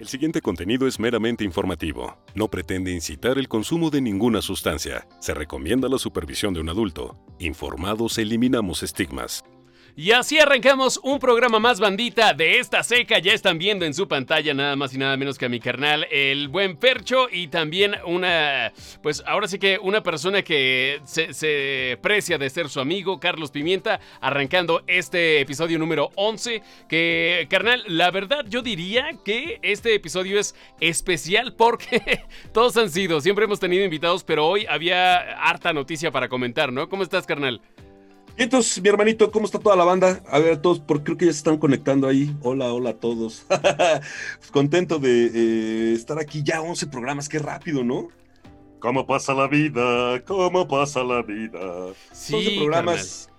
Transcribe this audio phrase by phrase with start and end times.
[0.00, 2.16] El siguiente contenido es meramente informativo.
[2.34, 5.06] No pretende incitar el consumo de ninguna sustancia.
[5.20, 7.18] Se recomienda la supervisión de un adulto.
[7.38, 9.44] Informados eliminamos estigmas.
[10.00, 13.18] Y así arrancamos un programa más bandita de esta seca.
[13.18, 16.06] Ya están viendo en su pantalla nada más y nada menos que a mi carnal,
[16.10, 18.72] el buen Percho, y también una,
[19.02, 24.00] pues ahora sí que una persona que se, precia de ser su amigo, Carlos Pimienta,
[24.22, 26.62] arrancando este episodio número 11.
[26.88, 33.20] Que, carnal, la verdad yo diría que este episodio es especial porque todos han sido,
[33.20, 36.88] siempre hemos tenido invitados, pero hoy había harta noticia para comentar, ¿no?
[36.88, 37.60] ¿Cómo estás, carnal?
[38.40, 40.22] Entonces, mi hermanito, ¿cómo está toda la banda?
[40.26, 42.34] A ver, a todos, porque creo que ya se están conectando ahí.
[42.40, 43.44] Hola, hola a todos.
[44.38, 48.08] Pues contento de eh, estar aquí ya 11 programas, qué rápido, ¿no?
[48.78, 50.24] ¿Cómo pasa la vida?
[50.24, 51.92] ¿Cómo pasa la vida?
[52.12, 53.30] Sí, 11 programas.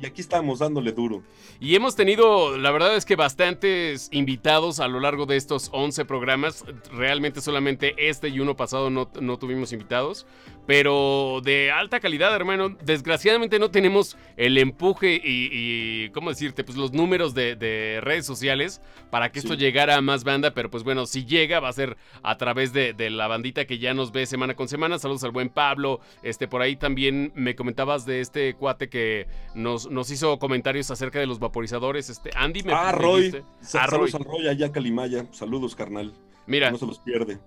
[0.00, 1.22] Y aquí estamos dándole duro.
[1.60, 6.04] Y hemos tenido, la verdad es que bastantes invitados a lo largo de estos 11
[6.04, 6.64] programas.
[6.90, 10.26] Realmente solamente este y uno pasado no, no tuvimos invitados
[10.66, 12.76] pero de alta calidad, hermano.
[12.84, 16.64] Desgraciadamente no tenemos el empuje y, ¿cómo decirte?
[16.64, 20.84] Pues los números de, redes sociales para que esto llegara a más banda, pero pues
[20.84, 24.26] bueno, si llega va a ser a través de, la bandita que ya nos ve
[24.26, 24.98] semana con semana.
[24.98, 26.00] Saludos al buen Pablo.
[26.22, 31.18] Este, por ahí también me comentabas de este cuate que nos, nos hizo comentarios acerca
[31.18, 32.08] de los vaporizadores.
[32.08, 33.32] Este, Andy me Ah, Roy.
[33.36, 35.26] Ah, Saludos al Roy allá Calimaya.
[35.32, 36.12] Saludos, carnal.
[36.46, 36.70] Mira.
[36.70, 37.38] No se los pierde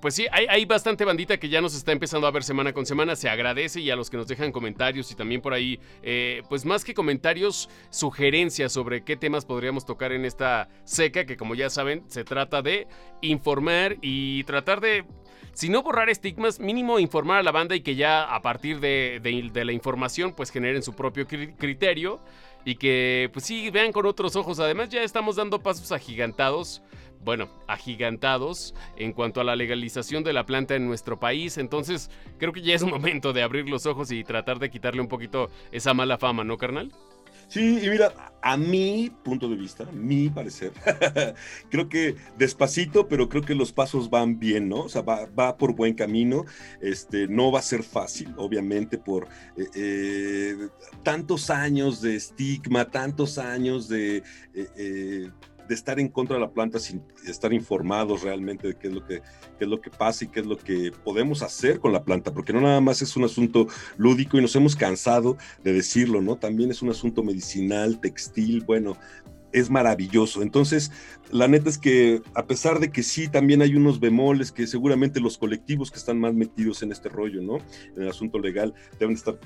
[0.00, 3.14] pues sí, hay, bastante bandita que ya nos está empezando a ver semana con semana.
[3.14, 6.64] Se agradece y a los que nos dejan comentarios y también por ahí, eh, pues
[6.64, 11.68] más que comentarios, sugerencias sobre qué temas podríamos tocar en esta seca, que como ya
[11.68, 12.88] saben, se trata de
[13.20, 15.04] informar y tratar de
[15.52, 19.20] si no borrar estigmas, mínimo informar a la banda y que ya a partir de,
[19.22, 22.20] de, la información pues generen su propio criterio
[22.64, 24.58] y que pues sí vean con otros ojos.
[24.60, 26.82] Además ya estamos dando pasos agigantados
[27.24, 31.58] bueno, agigantados en cuanto a la legalización de la planta en nuestro país.
[31.58, 35.08] Entonces, creo que ya es momento de abrir los ojos y tratar de quitarle un
[35.08, 36.92] poquito esa mala fama, ¿no, carnal?
[37.52, 40.72] Sí, y mira, a mi punto de vista, a mi parecer,
[41.70, 44.84] creo que despacito, pero creo que los pasos van bien, ¿no?
[44.84, 46.46] O sea, va, por buen camino.
[46.80, 49.28] Este, no va a ser fácil, obviamente, por
[49.58, 50.68] eh, eh,
[51.02, 54.22] tantos años de estigma, tantos años de
[54.54, 55.30] eh,
[55.72, 59.06] de estar en contra de la planta sin estar informados realmente de qué es lo
[59.06, 59.22] que,
[59.58, 62.52] es lo que pasa y qué es lo que podemos hacer con la planta, porque
[62.52, 66.36] no nada más es un asunto lúdico y nos hemos cansado de decirlo, ¿no?
[66.36, 68.98] También es un asunto medicinal, textil, bueno,
[69.52, 70.42] es maravilloso.
[70.42, 70.92] Entonces,
[71.30, 75.20] la neta es que a pesar de que sí, también hay unos bemoles que seguramente
[75.20, 77.58] los colectivos que están más metidos en este rollo, ¿no?
[77.96, 79.38] En el asunto legal, deben estar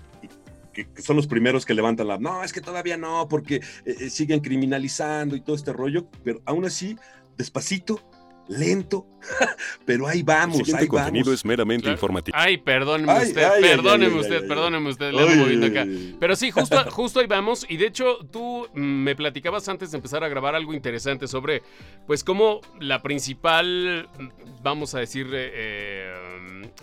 [0.77, 4.11] que, son los primeros que levantan la, no, es que todavía no, porque eh, eh,
[4.11, 6.97] siguen criminalizando y todo este rollo, pero aún así,
[7.37, 8.01] despacito,
[8.49, 9.07] lento,
[9.85, 10.59] pero ahí vamos.
[10.59, 12.37] El siguiente contenido es meramente informativo.
[12.39, 15.87] Ay, perdóneme usted, perdóneme usted, perdóneme usted, le ando moviendo acá.
[16.19, 17.67] Pero sí, justo, justo ahí vamos.
[17.69, 21.63] Y de hecho, tú mm, me platicabas antes de empezar a grabar algo interesante sobre,
[22.07, 26.13] pues, cómo la principal, mm, vamos a decir, eh,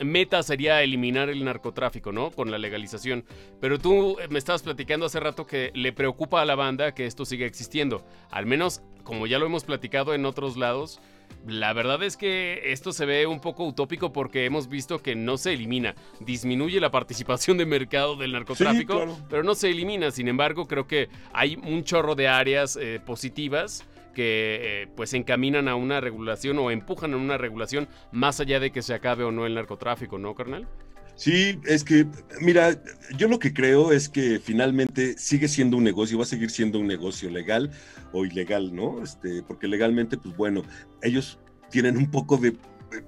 [0.03, 2.31] meta sería eliminar el narcotráfico, ¿no?
[2.31, 3.25] Con la legalización.
[3.59, 7.25] Pero tú me estabas platicando hace rato que le preocupa a la banda que esto
[7.25, 8.06] siga existiendo.
[8.31, 11.00] Al menos, como ya lo hemos platicado en otros lados,
[11.45, 15.37] la verdad es que esto se ve un poco utópico porque hemos visto que no
[15.37, 15.95] se elimina.
[16.19, 20.11] Disminuye la participación de mercado del narcotráfico, pero no se elimina.
[20.11, 25.67] Sin embargo, creo que hay un chorro de áreas eh, positivas que eh, pues encaminan
[25.67, 29.31] a una regulación o empujan a una regulación más allá de que se acabe o
[29.31, 30.67] no el narcotráfico, ¿no, carnal?
[31.16, 32.07] Sí, es que,
[32.41, 32.81] mira,
[33.18, 36.79] yo lo que creo es que finalmente sigue siendo un negocio, va a seguir siendo
[36.79, 37.72] un negocio legal
[38.12, 39.03] o ilegal, ¿no?
[39.03, 40.63] Este, porque legalmente, pues bueno,
[41.01, 42.56] ellos tienen un poco de,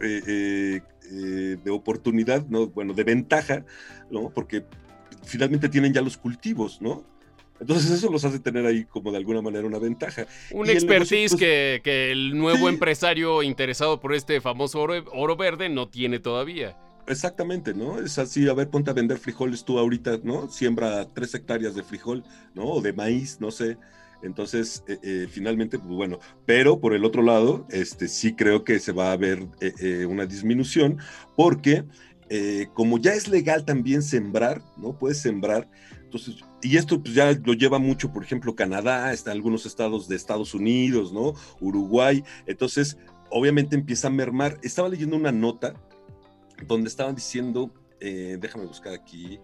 [0.02, 2.68] eh, eh, de oportunidad, ¿no?
[2.68, 3.66] Bueno, de ventaja,
[4.12, 4.30] ¿no?
[4.30, 4.66] Porque
[5.24, 7.06] finalmente tienen ya los cultivos, ¿no?
[7.60, 10.28] Entonces eso los hace tener ahí como de alguna manera una ventaja.
[10.52, 15.88] Un expertise pues, que, que, el nuevo empresario interesado por este famoso oro, verde no
[15.88, 16.78] tiene todavía.
[17.08, 18.00] Exactamente, ¿no?
[18.00, 20.50] Es así, a ver, ponte a vender frijoles tú ahorita, ¿no?
[20.50, 22.24] Siembra tres hectáreas de frijol,
[22.56, 22.64] ¿no?
[22.66, 23.78] O de maíz, no sé.
[24.24, 28.80] Entonces, eh, eh, finalmente, pues bueno, pero por el otro lado, este, sí creo que
[28.80, 30.98] se va a ver eh, una disminución
[31.36, 31.84] porque
[32.74, 34.98] como ya es legal también sembrar, ¿no?
[34.98, 35.70] Puedes sembrar,
[36.02, 40.16] entonces, y esto pues, ya lo lleva mucho, por ejemplo, Canadá, está algunos estados de
[40.16, 41.36] Estados Unidos, ¿no?
[41.60, 42.24] Uruguay.
[42.48, 42.98] Entonces,
[43.30, 44.58] obviamente empieza a mermar.
[44.64, 45.76] Estaba leyendo una nota
[46.68, 49.40] donde estaban diciendo, eh, déjame buscar aquí,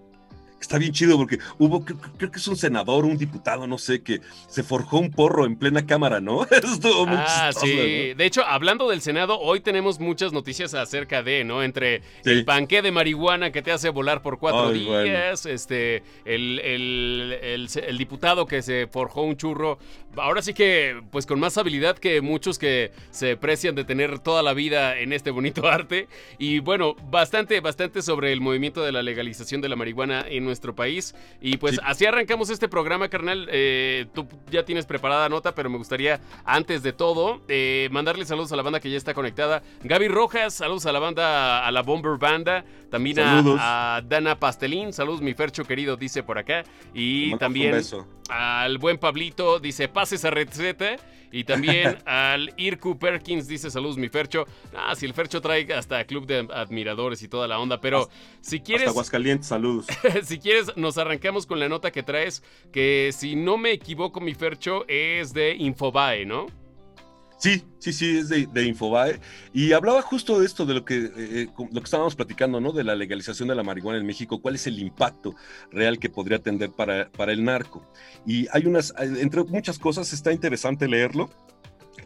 [0.62, 4.22] está bien chido porque hubo, creo, que es un senador, un diputado, no sé, que
[4.48, 6.44] se forjó un porro en plena cámara, ¿no?
[6.52, 8.14] Estuvo muy ah, sí.
[8.14, 11.64] De hecho, hablando del Senado, hoy tenemos muchas noticias acerca de, ¿no?
[11.64, 17.98] Entre el panque de marihuana que te hace volar por cuatro días, este, el, el,
[17.98, 19.80] diputado que se forjó un churro,
[20.18, 24.44] ahora sí que, pues con más habilidad que muchos que se precian de tener toda
[24.44, 26.08] la vida en este bonito arte.
[26.38, 30.76] Y bueno, bastante, bastante sobre el movimiento de la legalización de la marihuana en nuestro
[30.76, 31.16] país.
[31.42, 33.48] Y pues así arrancamos este programa, carnal.
[33.52, 38.52] Eh, tú ya tienes preparada nota, pero me gustaría, antes de todo, eh, mandarle saludos
[38.52, 39.64] a la banda que ya está conectada.
[39.84, 42.66] Gaby Rojas, saludos a la banda, a la Bomber Banda.
[42.92, 46.66] También a, Dana Pastelín, saludos mi Fercho querido, dice por acá.
[46.94, 47.82] Y también
[48.30, 50.98] al buen Pablito, dice, pase esa receta.
[51.32, 54.46] Y también al Irku Perkins dice saludos mi Fercho.
[54.76, 58.10] Ah, si el Fercho trae hasta club de admiradores y toda la onda, pero
[58.42, 58.88] si quieres...
[58.88, 59.88] Hasta Aguascalientes, saludos.
[60.24, 62.44] si quieres, nos arrancamos con la nota que traes,
[62.74, 66.48] que si no me equivoco mi Fercho es de Infobae, ¿no?
[67.42, 69.20] Sí, sí, sí, es de, Infobae.
[69.52, 72.72] Y hablaba justo de esto, de lo que, eh, eh, lo que estábamos platicando, ¿no?
[72.72, 75.34] De la legalización de la marihuana en México, cuál es el impacto
[75.72, 77.84] real que podría tener para, para el narco.
[78.28, 81.32] Y hay unas, entre muchas cosas, está interesante leerlo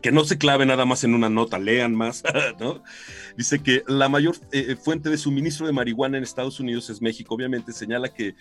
[0.06, 2.22] que no se clave nada más en una nota, lean más,
[2.60, 2.84] ¿no?
[3.36, 7.02] Dice que la mayor eh, eh, fuente de suministro de marihuana en Estados Unidos es
[7.02, 7.34] México.
[7.34, 8.36] Obviamente señala que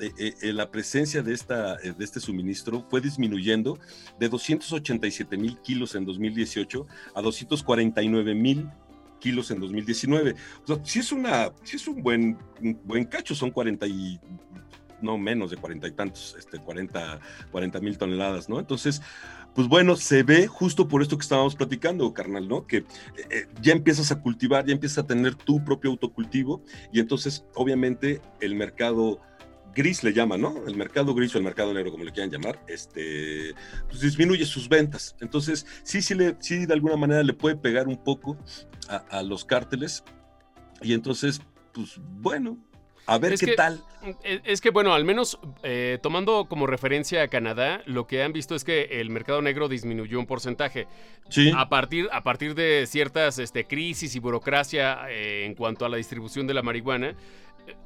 [0.00, 3.78] eh, la presencia de, esta, de este suministro fue disminuyendo
[4.18, 8.70] de 287 mil kilos en 2018 a 249 mil
[9.18, 10.34] kilos en 2019.
[10.64, 14.18] O sea, sí es, una, sí es un buen, un buen cacho, son 40 y
[15.02, 17.20] no menos de cuarenta y tantos, este, 40
[17.80, 18.58] mil toneladas, ¿no?
[18.58, 19.02] Entonces,
[19.54, 22.66] pues bueno, se ve justo por esto que estábamos platicando, carnal, ¿no?
[22.66, 22.84] Que eh,
[23.30, 26.62] eh, ya empiezas a cultivar, ya empiezas a tener tu propio autocultivo
[26.92, 29.20] y entonces obviamente el mercado
[29.74, 30.66] gris le llama, ¿no?
[30.66, 33.54] El mercado gris o el mercado negro, como le quieran llamar, este,
[33.88, 35.16] pues disminuye sus ventas.
[35.20, 38.36] Entonces, sí, sí, le, sí, de alguna manera le puede pegar un poco
[38.88, 40.04] a, a los cárteles.
[40.82, 41.40] Y entonces,
[41.72, 42.58] pues bueno,
[43.10, 43.82] a ver qué tal.
[44.22, 48.32] E, es que, bueno, al menos eh, tomando como referencia a Canadá, lo que han
[48.32, 50.86] visto es que el mercado negro disminuyó un porcentaje.
[51.28, 51.52] Sí.
[51.56, 55.96] A partir, a partir de ciertas este, crisis y burocracia eh, en cuanto a la
[55.96, 57.14] distribución de la marihuana,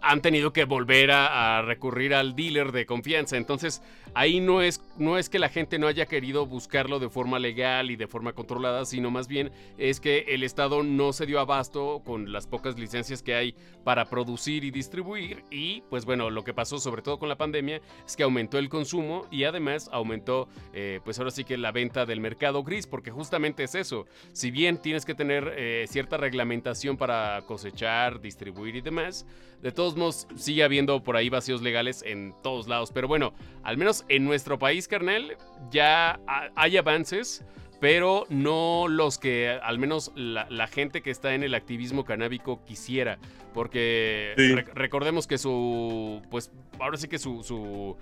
[0.01, 3.37] han tenido que volver a, recurrir al dealer de confianza.
[3.37, 3.83] Entonces,
[4.15, 7.91] ahí no es, no es que la gente no haya querido buscarlo de forma legal
[7.91, 12.03] y de forma controlada, sino más bien es que el Estado no se dio abasto
[12.05, 13.55] con las pocas licencias que hay
[13.85, 15.45] para producir y distribuir.
[15.51, 18.69] Y pues bueno, lo que pasó sobre todo con la pandemia es que aumentó el
[18.69, 23.11] consumo y además aumentó, eh, pues ahora sí que la venta del mercado gris, porque
[23.11, 24.07] justamente es eso.
[24.33, 29.27] Si bien tienes que tener eh, cierta reglamentación para cosechar, distribuir y demás,
[29.65, 32.91] de todos modos, sigue habiendo por ahí vacíos legales en todos lados.
[32.93, 33.33] Pero bueno,
[33.63, 35.37] al menos en nuestro país, carnal,
[35.71, 36.21] ya
[36.55, 37.45] hay avances
[37.85, 43.19] pero no los que al menos la, gente que está en el activismo canábico quisiera,
[43.53, 44.33] porque
[44.73, 46.51] recordemos que su, pues
[46.81, 47.97] ahora sí que su,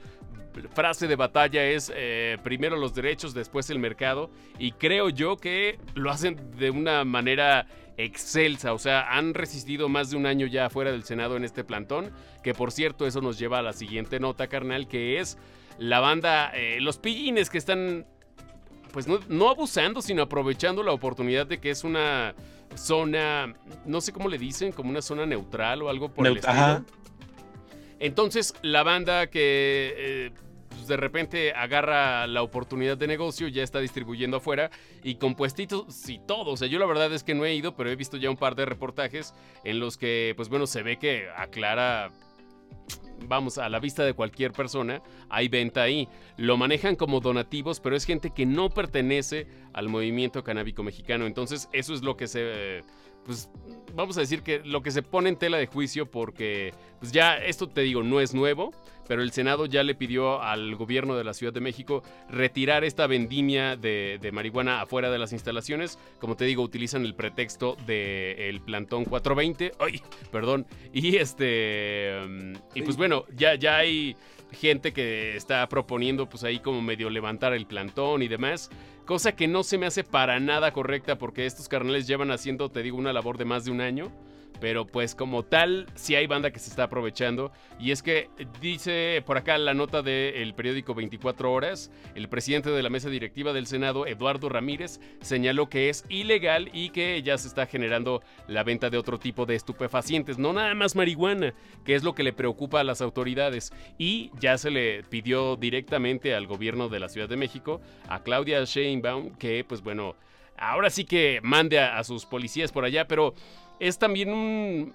[0.73, 5.81] frase de batalla es eh, primero los derechos, después el mercado, y creo yo que
[5.95, 10.71] lo hacen de una manera excelsa, o sea, han resistido más de un año ya
[10.71, 12.13] fuera del Senado en este plantón,
[12.45, 15.39] que por cierto eso nos lleva a la siguiente nota, carnal, que es
[15.83, 18.07] la banda, eh, los pillines que están,
[18.93, 22.37] pues no, abusando, sino aprovechando la oportunidad de que es una
[22.77, 23.53] zona,
[23.85, 26.85] no sé cómo le dicen, como una zona neutral o algo por el estilo.
[27.99, 29.95] Entonces, la banda que...
[29.97, 30.31] Eh,
[30.69, 34.71] pues, de repente agarra la oportunidad de negocio, ya está distribuyendo afuera
[35.03, 36.53] y con puestitos y todo.
[36.53, 38.37] O sea, yo la verdad es que no he ido, pero he visto ya un
[38.37, 42.11] par de reportajes en los que, pues bueno, se ve que aclara
[43.27, 46.09] vamos, a la vista de cualquier persona, hay venta ahí.
[46.37, 51.27] Lo manejan como donativos, pero es gente que no pertenece al movimiento canábico mexicano.
[51.27, 52.83] Entonces, eso es lo que se
[53.25, 53.51] pues
[53.95, 57.37] vamos a decir que lo que se pone en tela de juicio porque pues ya
[57.37, 58.73] esto te digo no es nuevo,
[59.07, 63.07] pero el Senado ya le pidió al gobierno de la Ciudad de México retirar esta
[63.07, 65.99] vendimia de, marihuana afuera de las instalaciones.
[66.19, 69.73] Como te digo, utilizan el pretexto del plantón 420.
[69.79, 70.01] Ay,
[70.31, 70.67] perdón.
[70.93, 72.19] Y este
[72.75, 74.17] y pues bueno, ya ya hay
[74.53, 78.71] gente que está proponiendo pues ahí como medio levantar el plantón y demás.
[79.05, 82.83] Cosa que no se me hace para nada correcta porque estos carnales llevan haciendo, te
[82.83, 84.13] digo, una labor de más de un año.
[84.63, 87.51] Pero pues como tal, sí hay banda que se está aprovechando.
[87.81, 92.81] Y es que dice por acá la nota del periódico 24 horas, el presidente de
[92.81, 97.49] la mesa directiva del Senado, Eduardo Ramírez, señaló que es ilegal y que ya se
[97.49, 101.55] está generando la venta de otro tipo de estupefacientes, no nada más marihuana,
[101.85, 103.73] que es lo que le preocupa a las autoridades.
[103.99, 108.63] Y ya se le pidió directamente al gobierno de la Ciudad de México, a Claudia
[108.63, 110.15] Sheinbaum, que pues bueno,
[110.57, 113.35] ahora sí que mande a sus policías por allá, pero
[113.81, 114.95] es también un,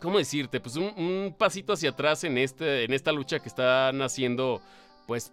[0.00, 0.60] ¿cómo decirte?
[0.60, 4.60] Pues un, pasito hacia atrás en, este, en esta lucha que están haciendo,
[5.06, 5.32] pues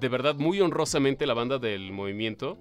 [0.00, 2.58] de verdad muy honrosamente la banda del movimiento.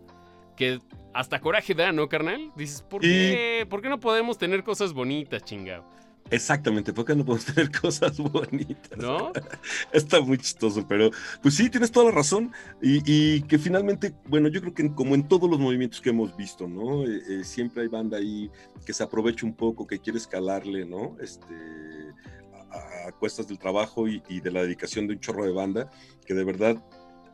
[0.56, 0.80] Que
[1.14, 2.52] hasta coraje da, ¿no, carnal?
[2.56, 5.86] Dices, ¿por, qué, ¿por qué no podemos tener cosas bonitas, chingado?
[6.29, 8.98] Exactamente, porque no podemos tener cosas bonitas.
[8.98, 9.31] ¿No?
[9.91, 12.51] Está muy chistoso, pero pues sí, tienes toda la razón.
[12.81, 16.67] Y, que finalmente, bueno, yo creo que como en todos los movimientos que hemos visto,
[16.67, 17.05] ¿no?
[17.05, 18.50] Eh, eh, siempre hay banda ahí
[18.86, 21.15] que se aprovecha un poco, que quiere escalarle, ¿no?
[21.22, 21.55] Este,
[22.72, 25.89] a, cuestas del trabajo y, de la dedicación de un chorro de banda,
[26.25, 26.84] que de verdad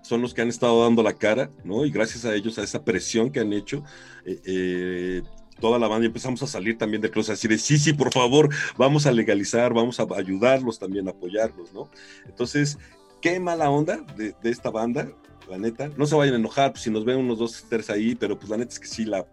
[0.01, 1.85] son los que han estado dando la cara, ¿no?
[1.85, 3.83] Y gracias a ellos, a esa presión que han hecho,
[4.25, 5.23] eh,
[5.59, 8.11] toda la banda y empezamos a salir también de closet, así de sí, sí, por
[8.11, 11.89] favor, vamos a legalizar, vamos a ayudarlos también, apoyarlos, ¿no?
[12.25, 12.77] Entonces,
[13.21, 15.09] qué mala onda de, esta banda,
[15.49, 15.89] la neta.
[15.97, 18.49] No se vayan a enojar pues, si nos ven unos dos, tres ahí, pero pues
[18.49, 19.25] la neta es que sí la.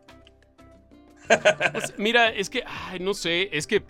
[1.73, 3.85] Pues, mira, es que, ay, no sé, es que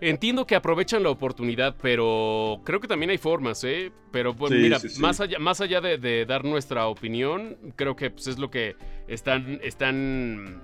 [0.00, 3.90] Entiendo que aprovechan la oportunidad, pero creo que también hay formas, ¿eh?
[4.12, 8.38] Pero pues, mira, Más, allá, más allá de, dar nuestra opinión, creo que pues, es
[8.38, 8.76] lo que
[9.08, 10.62] están, están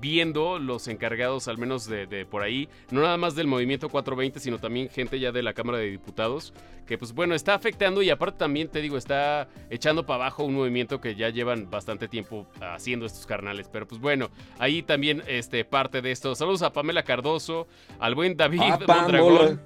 [0.00, 4.58] viendo los encargados, al menos de, por ahí, no nada más del movimiento 420, sino
[4.58, 6.52] también gente ya de la Cámara de Diputados,
[6.86, 10.54] que pues bueno, está afectando y aparte también te digo, está echando para abajo un
[10.54, 13.68] movimiento que ya llevan bastante tiempo haciendo estos carnales.
[13.72, 16.34] Pero pues bueno, ahí también este, parte de esto.
[16.34, 17.66] Saludos a Pamela Cardoso,
[17.98, 19.60] al buen David ah, Mondragón.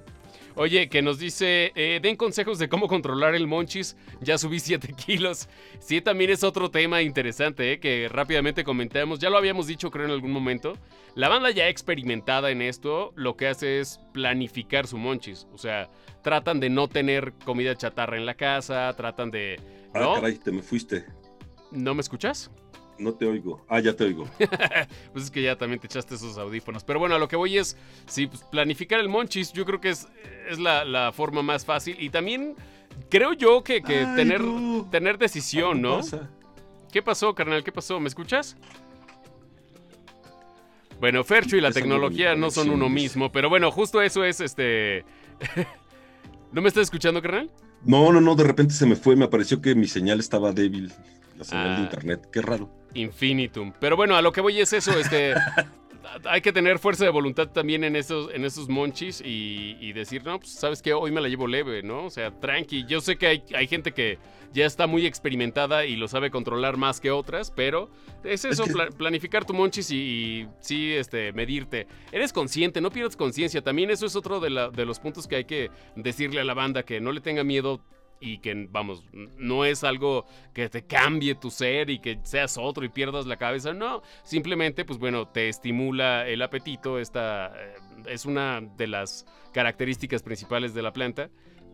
[0.59, 4.93] Oye, que nos dice, eh, den consejos de cómo controlar el monchis, ya subí 7
[5.05, 5.47] kilos.
[5.79, 10.07] Sí, también es otro tema interesante, eh, que rápidamente comentamos, ya lo habíamos dicho creo
[10.07, 10.73] en algún momento.
[11.15, 15.47] La banda ya experimentada en esto, lo que hace es planificar su monchis.
[15.53, 15.87] O sea,
[16.23, 19.61] tratan de no tener comida chatarra en la casa, tratan de...
[19.93, 21.05] Ah, caray, te me fuiste.
[21.71, 22.51] ¿No me escuchas?
[22.99, 23.65] No te oigo.
[23.67, 24.27] Ah, ya te oigo.
[25.13, 26.83] pues es que ya también te echaste esos audífonos.
[26.83, 29.89] Pero bueno, a lo que voy es, sí, pues, planificar el monchis, yo creo que
[29.89, 30.07] es,
[30.49, 31.95] es la, forma más fácil.
[31.99, 32.55] Y también
[33.09, 34.41] creo yo que, tener,
[34.91, 36.01] tener decisión, ¿no?
[36.91, 37.63] ¿Qué pasó, carnal?
[37.63, 37.99] ¿Qué pasó?
[37.99, 38.57] ¿Me escuchas?
[40.99, 45.05] Bueno, Fercho y la tecnología no son uno mismo, pero bueno, justo eso es este.
[46.51, 47.49] ¿No me estás escuchando, carnal?
[47.85, 50.91] No, no, no, de repente se me fue, me pareció que mi señal estaba débil,
[51.37, 51.83] la señal de ah.
[51.83, 52.69] internet, qué raro.
[52.93, 53.73] Infinitum.
[53.79, 55.33] Pero bueno, a lo que voy es eso, este...
[56.25, 60.39] hay que tener fuerza de voluntad también en esos, en esos monchis y, decir, no,
[60.39, 62.05] pues sabes que hoy me la llevo leve, ¿no?
[62.05, 62.85] O sea, tranqui.
[62.85, 64.17] Yo sé que hay, hay, gente que
[64.53, 67.89] ya está muy experimentada y lo sabe controlar más que otras, pero
[68.23, 68.65] es eso,
[68.97, 71.87] planificar tu monchis y, sí, este, medirte.
[72.11, 73.61] Eres consciente, no pierdas conciencia.
[73.61, 76.83] También eso es otro de, de los puntos que hay que decirle a la banda,
[76.83, 77.81] que no le tenga miedo
[78.19, 82.85] y que, vamos, no es algo que te cambie tu ser y que seas otro
[82.85, 87.75] y pierdas la cabeza, no, simplemente, pues bueno, te estimula el apetito, esta eh,
[88.07, 91.29] es una de las características principales de la planta,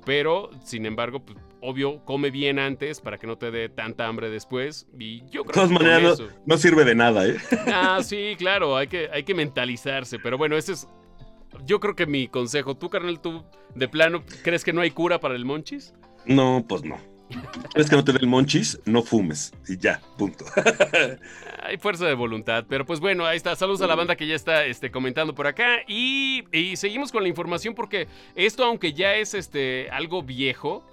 [0.06, 4.30] pero, sin embargo, pues, obvio, come bien antes para que no te dé tanta hambre
[4.30, 4.88] después.
[4.98, 7.38] Y yo creo de todas maneras, no, sirve de nada, ¿eh?
[7.74, 10.20] Ah, sí, claro, hay que, hay que mentalizarse.
[10.20, 10.88] Pero bueno, ese es.
[11.66, 12.75] Yo creo que mi consejo.
[12.75, 15.94] ¿Tú, carnal, tú de plano crees que no hay cura para el monchis?
[16.27, 16.98] No, pues no.
[17.74, 18.79] ¿Quieres que no te dé el monchis?
[18.86, 19.53] No fumes.
[19.67, 20.46] Y ya, punto.
[21.63, 22.65] Hay fuerza de voluntad.
[22.70, 23.55] Pero pues bueno, ahí está.
[23.55, 25.79] Saludos a la banda que ya está este, comentando por acá.
[25.88, 26.44] Y,
[26.75, 30.84] seguimos con la información porque esto, aunque ya es este, algo viejo,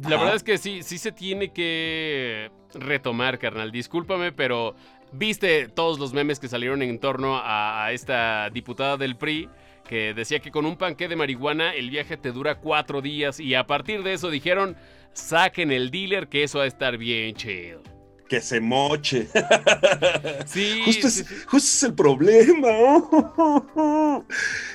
[0.00, 3.72] la verdad es que sí, sí se tiene que retomar, carnal.
[3.72, 4.76] Discúlpame, pero
[5.12, 9.48] viste todos los memes que salieron en torno a esta diputada del PRI
[9.88, 13.54] que decía que con un panque de marihuana el viaje te dura cuatro días y
[13.54, 14.76] a partir de eso dijeron,
[15.12, 17.82] saquen el dealer que eso va a estar bien chido.
[18.28, 19.28] Que se moche.
[20.46, 22.68] Sí, justo, es, el problema.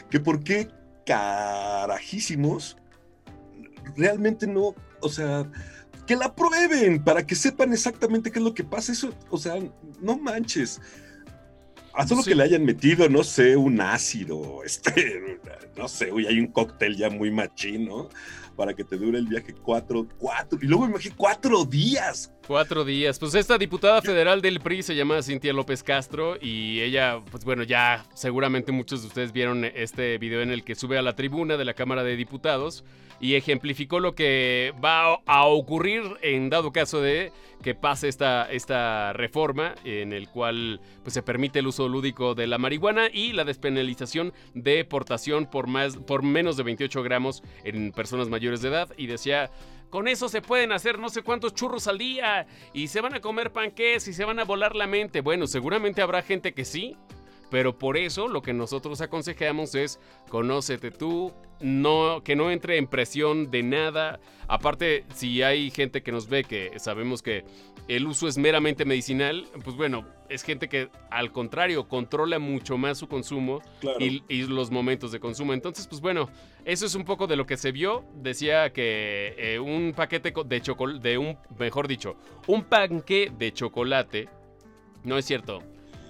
[0.10, 0.68] que por qué
[1.06, 2.78] carajísimos
[3.96, 5.50] realmente no, o sea,
[6.06, 8.92] que la prueben para que sepan exactamente qué es lo que pasa.
[8.92, 9.56] Eso, o sea,
[10.02, 10.82] no manches.
[11.94, 15.40] A solo que le hayan metido, no sé, un ácido, este,
[15.76, 18.10] no sé, uy, hay un cóctel ya muy machino
[18.56, 23.20] Para que te dure el viaje cuatro, cuatro, y luego imagino cuatro días, Cuatro días.
[23.20, 27.62] Pues esta diputada federal del PRI se llama Cintia López Castro y ella, pues bueno,
[27.62, 31.58] ya seguramente muchos de ustedes vieron este video en el que sube a la tribuna
[31.58, 32.84] de la Cámara de Diputados
[33.20, 39.14] y ejemplificó lo que va a ocurrir en dado caso de que pase esta, esta
[39.14, 43.44] reforma en el cual pues, se permite el uso lúdico de la marihuana y la
[43.44, 48.90] despenalización de portación por, más, por menos de 28 gramos en personas mayores de edad
[48.98, 49.52] y decía
[49.90, 53.22] con eso se pueden hacer no sé cuántos churros al día y se van a
[53.22, 55.22] comer panqués y se van a volar la mente.
[55.22, 56.96] Bueno, seguramente habrá gente que sí,
[57.50, 62.88] pero por eso lo que nosotros aconsejamos es conócete tú, no, que no entre en
[62.88, 64.20] presión de nada.
[64.48, 67.44] Aparte, si hay gente que nos ve que sabemos que
[67.88, 73.00] el uso es meramente medicinal, pues bueno, es gente que al contrario controla mucho más
[73.00, 73.62] su consumo
[74.00, 75.54] y, los momentos de consumo.
[75.54, 76.30] Entonces, pues bueno,
[76.66, 78.06] eso es un poco de lo que se vio.
[78.16, 82.16] Decía que eh, un paquete de chocolate, de un, mejor dicho,
[82.48, 84.30] un panque de chocolate,
[85.04, 85.64] no es cierto,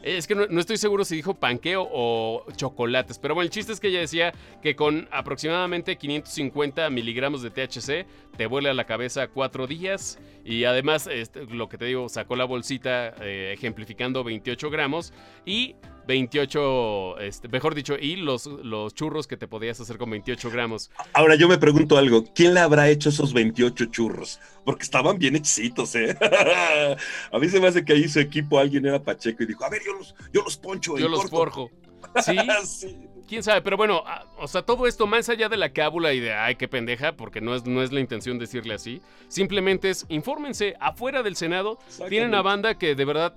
[0.03, 3.79] es que no, estoy seguro si dijo panqueo o chocolates, pero bueno, el chiste es
[3.79, 9.68] que ella decía que con aproximadamente 550 miligramos de THC te vuela la cabeza cuatro
[9.68, 10.20] días.
[10.46, 15.13] Y además este, lo que te digo, sacó la bolsita eh, ejemplificando 28 gramos
[15.46, 15.75] y
[16.10, 20.89] 28, este, mejor dicho, y los, los churros que te podías hacer con 28 gramos.
[21.13, 24.39] Ahora yo me pregunto algo, ¿quién le habrá hecho esos 28 churros?
[24.66, 26.18] Porque estaban bien hechicitos, ¿eh?
[27.32, 29.70] a mí se me hace que ahí su equipo alguien era Pacheco y dijo, a
[29.70, 30.98] ver, yo los, yo los poncho.
[30.98, 31.70] Yo los forjo.
[32.24, 32.36] ¿Sí?
[32.66, 32.98] sí.
[33.28, 36.20] quién sabe, pero bueno, ah, o sea, todo esto más allá de la cábula y
[36.20, 40.08] de ay, qué pendeja, porque no es, no es la intención decirle así, simplemente es
[40.10, 41.78] infórmense, afuera del Senado
[42.10, 43.36] tienen a banda que de verdad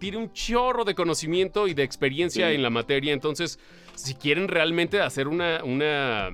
[0.00, 3.12] tiene un chorro de conocimiento y de experiencia en la materia.
[3.12, 3.60] Entonces,
[3.94, 6.30] si quieren realmente hacer una, una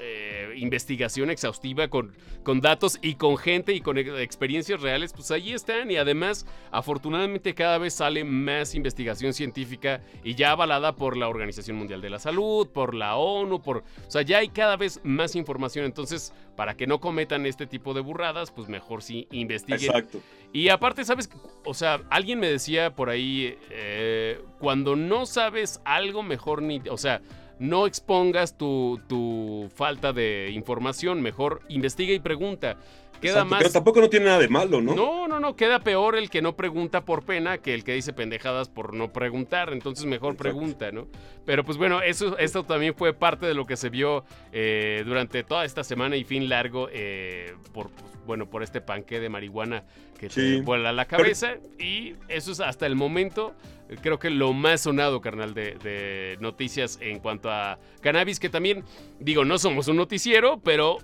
[0.00, 5.52] eh, investigación exhaustiva con, con datos y con gente y con experiencias reales, pues ahí
[5.52, 5.90] están.
[5.90, 11.76] Y además, afortunadamente cada vez sale más investigación científica y ya avalada por la Organización
[11.76, 13.78] Mundial de la Salud, por la ONU, por...
[13.78, 15.84] O sea, ya hay cada vez más información.
[15.84, 19.90] Entonces, para que no cometan este tipo de burradas, pues mejor sí investiguen.
[19.90, 20.20] Exacto.
[20.52, 21.30] Y aparte, ¿sabes?
[21.64, 26.80] O sea, alguien me decía por ahí, eh, cuando no sabes algo, mejor ni...
[26.90, 27.20] O sea,
[27.58, 32.78] no expongas tu, tu falta de información, mejor investiga y pregunta.
[33.20, 33.58] Queda más...
[33.58, 34.94] Pero tampoco no tiene nada de malo, ¿no?
[34.94, 35.56] No, no, no.
[35.56, 39.12] Queda peor el que no pregunta por pena que el que dice pendejadas por no
[39.12, 39.72] preguntar.
[39.72, 41.08] Entonces mejor pregunta, ¿no?
[41.44, 45.42] Pero pues bueno, eso, esto también fue parte de lo que se vio eh, durante
[45.42, 49.84] toda esta semana y fin largo eh, por, pues, bueno, por este panque de marihuana
[50.18, 51.56] que te vuela la cabeza.
[51.78, 53.54] Y eso es hasta el momento,
[54.02, 58.84] creo que lo más sonado, carnal, de, noticias en cuanto a cannabis, que también,
[59.18, 60.98] digo, no somos un noticiero, pero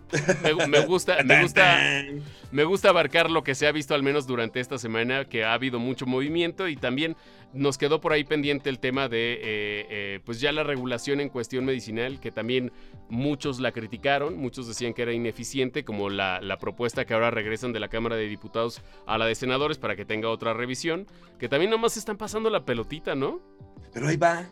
[0.69, 1.79] me, gusta, me gusta,
[2.53, 5.53] me gusta abarcar lo que se ha visto al menos durante esta semana, que ha
[5.53, 7.17] habido mucho movimiento y también
[7.53, 11.29] nos quedó por ahí pendiente el tema de, eh, eh, pues ya la regulación en
[11.29, 12.73] cuestión medicinal, que también
[13.09, 17.73] muchos la criticaron, muchos decían que era ineficiente, como la, la, propuesta que ahora regresan
[17.73, 21.07] de la Cámara de Diputados a la de Senadores para que tenga otra revisión,
[21.39, 23.41] que también nomás están pasando la pelotita, ¿no?
[23.93, 24.45] Pero ahí va.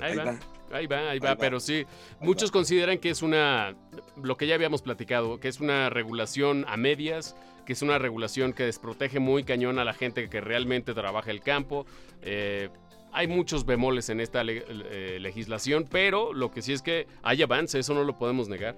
[0.00, 0.38] Ahí, va.
[0.72, 1.84] Ahí va, ahí va, pero sí,
[2.20, 3.74] muchos consideran que es una,
[4.22, 8.52] lo que ya habíamos platicado, que es una regulación a medias, que es una regulación
[8.52, 11.86] que desprotege muy cañón a la gente que realmente trabaja el campo.
[12.22, 12.68] Eh,
[13.12, 17.78] hay muchos bemoles en esta eh, legislación, pero lo que sí es que hay avance,
[17.78, 18.76] eso no lo podemos negar.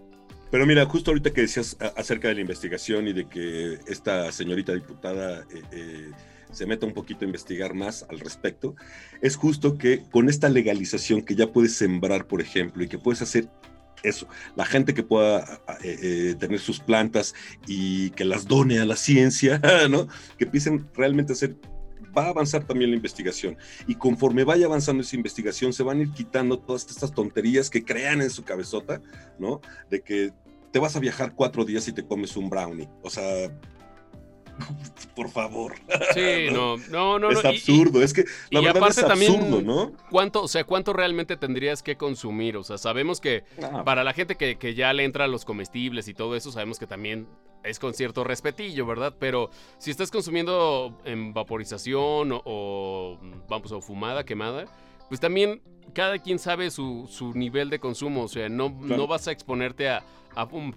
[0.51, 4.75] Pero mira, justo ahorita que decías acerca de la investigación y de que esta señorita
[4.75, 6.11] diputada eh,
[6.57, 8.75] se meta un poquito a investigar más al respecto,
[9.21, 13.21] es justo que con esta legalización que ya puedes sembrar, por ejemplo, y que puedes
[13.21, 13.49] hacer
[14.03, 17.35] eso, la gente que pueda eh, eh, tener sus plantas
[17.66, 20.09] y que las done a la ciencia, ¿no?
[20.38, 21.57] Que empiecen realmente hacer
[22.16, 23.59] va a avanzar también la investigación.
[23.87, 27.85] Y conforme vaya avanzando esa investigación, se van a ir quitando todas estas tonterías que
[27.85, 29.03] crean en su cabezota,
[29.38, 29.61] ¿no?
[29.90, 30.33] De que
[30.73, 32.88] te vas a viajar cuatro días y te comes un brownie.
[33.03, 33.51] O sea,
[35.14, 35.75] por favor.
[36.14, 37.31] Sí, no, no, no.
[37.31, 39.92] Es absurdo, es que la verdad es absurdo, ¿no?
[40.11, 42.57] ¿cuánto, o sea, ¿cuánto realmente tendrías que consumir?
[42.57, 43.83] O sea, sabemos que ah.
[43.85, 46.79] para la gente que, que, ya le entra a los comestibles y todo eso, sabemos
[46.79, 47.27] que también
[47.64, 49.14] es con cierto respetillo, ¿verdad?
[49.19, 54.66] Pero si estás consumiendo en vaporización o, vamos, o fumada, quemada,
[55.09, 59.29] pues también cada quien sabe su, su nivel de consumo, o sea, no, no vas
[59.29, 60.77] a exponerte a, a un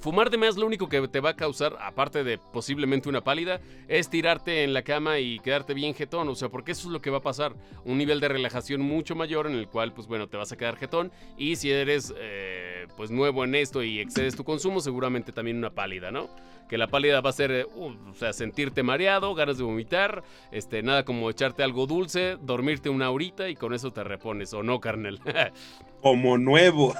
[0.00, 3.60] Fumar de más lo único que te va a causar, aparte de posiblemente una pálida,
[3.88, 6.28] es tirarte en la cama y quedarte bien jetón.
[6.28, 7.54] O sea, porque eso es lo que va a pasar.
[7.84, 10.76] Un nivel de relajación mucho mayor en el cual, pues bueno, te vas a quedar
[10.76, 11.10] jetón.
[11.36, 12.57] Y si eres, eh,
[12.98, 16.28] pues nuevo en esto y excedes tu consumo, seguramente también una pálida, ¿no?
[16.68, 20.82] Que la pálida va a ser, uh, o sea, sentirte mareado, ganas de vomitar, este,
[20.82, 24.80] nada como echarte algo dulce, dormirte una horita y con eso te repones, ¿o no,
[24.80, 25.20] carnal?
[26.02, 26.92] Como nuevo.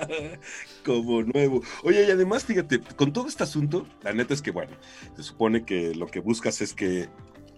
[0.84, 1.62] Como nuevo.
[1.82, 4.72] Oye, y además, fíjate, con todo este asunto, la neta es que, bueno,
[5.14, 7.08] se supone que lo que buscas es que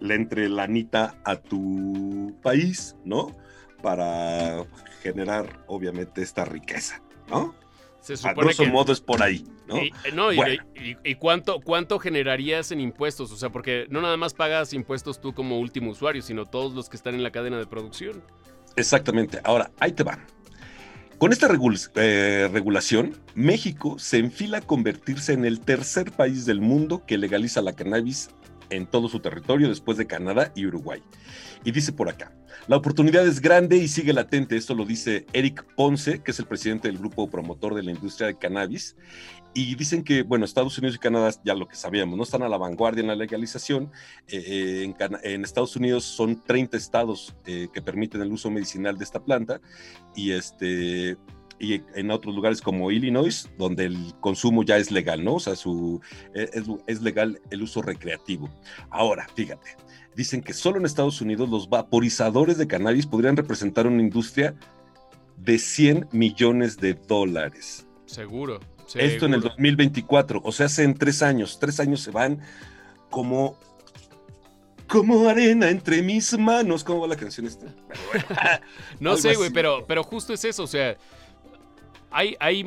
[0.01, 3.31] le entre lanita a tu país, ¿no?
[3.81, 4.65] Para
[5.01, 7.55] generar, obviamente, esta riqueza, ¿no?
[8.01, 9.81] Se supone a modo es por ahí, ¿no?
[9.81, 13.31] Y, no, y, cuánto, cuánto generarías en impuestos?
[13.31, 16.87] O sea, porque no nada más pagas impuestos tú como último usuario, sino todos los
[16.87, 18.21] que están en la cadena de producción.
[18.75, 19.39] Exactamente.
[19.43, 20.23] Ahora, ahí te van.
[21.17, 21.47] Con esta
[21.95, 27.61] eh, regulación, México se enfila a convertirse en el tercer país del mundo que legaliza
[27.61, 28.29] la cannabis
[28.69, 31.01] en todo su territorio después de Canadá y Uruguay.
[31.63, 32.31] Y dice por acá,
[32.67, 36.45] la oportunidad es grande y sigue latente, esto lo dice Eric Ponce, que es el
[36.45, 38.95] presidente del grupo promotor de la industria de cannabis,
[39.53, 42.49] y dicen que, bueno, Estados Unidos y Canadá, ya lo que sabíamos, no están a
[42.49, 43.89] la vanguardia en la legalización.
[44.27, 49.05] Eh, eh, en, Estados Unidos son 30 estados eh, que permiten el uso medicinal de
[49.05, 49.61] esta planta
[50.13, 51.15] y, este,
[51.59, 55.35] y en otros lugares como Illinois, donde el consumo ya es legal, ¿no?
[55.35, 56.01] O sea, su,
[56.33, 58.49] es, es legal el uso recreativo.
[58.89, 59.77] Ahora, fíjate,
[60.15, 64.55] dicen que solo en Estados Unidos los vaporizadores de cannabis podrían representar una industria
[65.37, 67.87] de 100 millones de dólares.
[68.05, 68.59] Seguro.
[68.93, 71.57] Esto en el 2024, o sea, hace en tres años.
[71.59, 72.39] Tres años se van
[73.09, 73.57] como
[74.87, 76.83] como arena entre mis manos.
[76.83, 77.65] ¿Cómo va la canción esta?
[78.99, 80.95] no sé, güey, pero, pero justo es eso, o sea,
[82.11, 82.63] hay, hay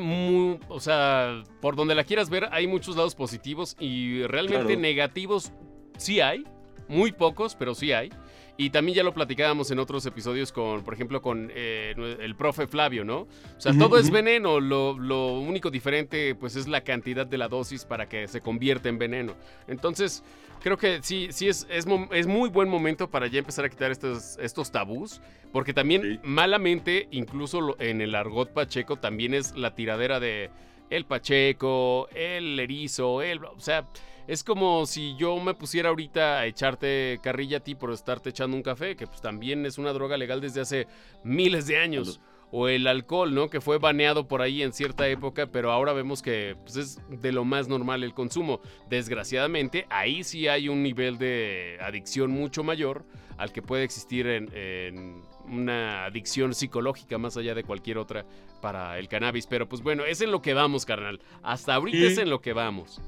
[0.69, 5.53] o sea, por donde la quieras ver, hay muchos lados positivos y realmente negativos
[5.97, 6.45] sí hay,
[6.89, 8.11] muy pocos, pero sí hay.
[8.61, 12.67] Y también ya lo platicábamos en otros episodios con, por ejemplo, con eh, el profe
[12.67, 13.21] Flavio, ¿no?
[13.21, 13.29] O
[13.61, 18.09] sea, todo es veneno, lo, único diferente pues es la cantidad de la dosis para
[18.09, 19.37] que se convierta en veneno.
[19.69, 20.25] Entonces,
[20.61, 21.87] creo que sí, sí es, es,
[22.27, 25.21] muy buen momento para ya empezar a quitar estos, estos tabús,
[25.53, 30.51] porque también malamente, incluso en el argot pacheco, también es la tiradera de
[30.91, 33.45] el pacheco, el erizo, el...
[33.45, 33.87] O sea
[34.29, 38.57] es como si yo me pusiera ahorita a echarte carrilla a ti por estarte echando
[38.57, 40.87] un café, que pues también es una droga legal desde hace
[41.25, 42.21] miles de años.
[42.51, 43.51] O el alcohol, ¿no?
[43.51, 47.31] Que fue baneado por ahí en cierta época, pero ahora vemos que pues, es de
[47.31, 48.61] lo más normal el consumo.
[48.89, 53.05] Desgraciadamente, ahí sí hay un nivel de adicción mucho mayor
[53.37, 58.25] al que puede existir en, una adicción psicológica más allá de cualquier otra
[58.63, 59.47] para el cannabis.
[59.47, 61.21] Pero pues bueno, es en lo que vamos, carnal.
[61.43, 63.01] Hasta ahorita es en lo que vamos.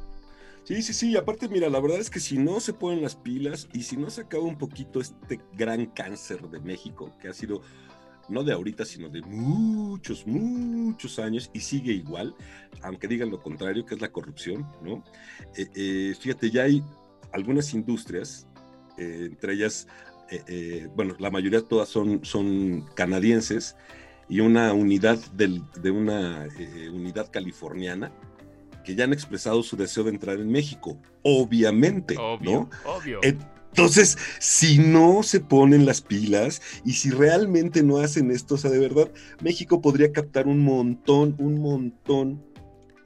[0.65, 1.17] Sí, sí, sí.
[1.17, 4.11] Aparte, mira, la verdad es que si no se ponen las pilas y si no
[4.11, 7.63] se acaba un poquito este gran cáncer de México, que ha sido
[8.31, 12.35] no de ahorita, sino de muchos, muchos años y sigue igual,
[12.83, 15.03] aunque digan lo contrario, que es la corrupción, ¿no?
[15.57, 16.83] Eh, eh, fíjate, ya hay
[17.33, 18.47] algunas industrias,
[18.97, 19.87] eh, entre ellas,
[20.95, 23.75] bueno, la mayoría todas son canadienses
[24.29, 26.47] y una unidad de una
[26.93, 28.13] unidad californiana
[28.85, 33.21] que ya han expresado su deseo de entrar en México, obviamente, obvio, Obvio.
[33.23, 38.71] Entonces, si no se ponen las pilas y si realmente no hacen esto, o sea,
[38.71, 39.11] de verdad,
[39.43, 42.43] México podría captar un montón, un montón,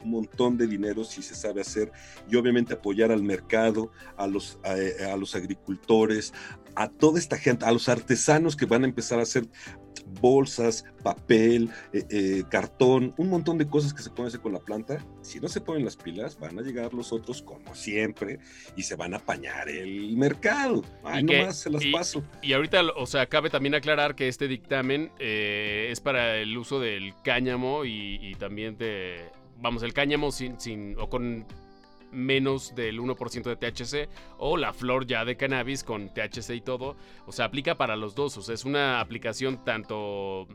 [0.05, 1.91] un montón de dinero si se sabe hacer
[2.31, 6.33] y obviamente apoyar al mercado, a los, a, a los agricultores,
[6.77, 9.49] a toda esta gente, a los artesanos que van a empezar a hacer
[10.21, 14.59] bolsas, papel, eh, eh, cartón, un montón de cosas que se pueden hacer con la
[14.59, 15.05] planta.
[15.23, 18.39] Si no se ponen las pilas, van a llegar los otros como siempre
[18.77, 20.83] y se van a apañar el mercado.
[21.05, 22.23] Ay, nomás se las paso.
[22.43, 26.81] Y ahorita, o sea, cabe también aclarar que este dictamen eh, es para el uso
[26.81, 31.47] del cáñamo y, y también de, vamos, el cáñamo sin, sin, o con
[32.15, 36.97] menos del 1% de THC o la flor ya de cannabis con THC y todo.
[37.27, 38.37] O sea, aplica para los dos.
[38.39, 40.47] O sea, es una aplicación tanto,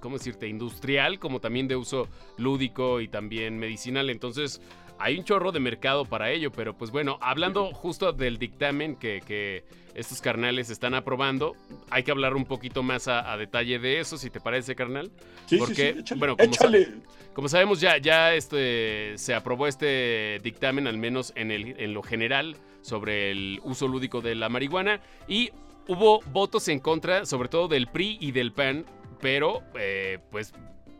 [0.00, 4.10] ¿cómo decirte?, industrial como también de uso lúdico y también medicinal.
[4.10, 4.60] Entonces,
[4.98, 9.64] hay un chorro de mercado para ello, pero pues bueno, hablando justo del dictamen que,
[9.94, 11.56] estos carnales están aprobando,
[11.90, 15.10] hay que hablar un poquito más a, detalle de eso, si te parece, carnal.
[15.46, 16.36] Sí, Porque, sí, bueno,
[17.34, 22.04] como, sabemos, ya, ya este, se aprobó este dictamen, al menos en, el, en lo
[22.04, 25.50] general, sobre el uso lúdico de la marihuana y
[25.88, 28.84] hubo votos en contra, sobre todo del PRI y del PAN,
[29.20, 30.52] pero eh, pues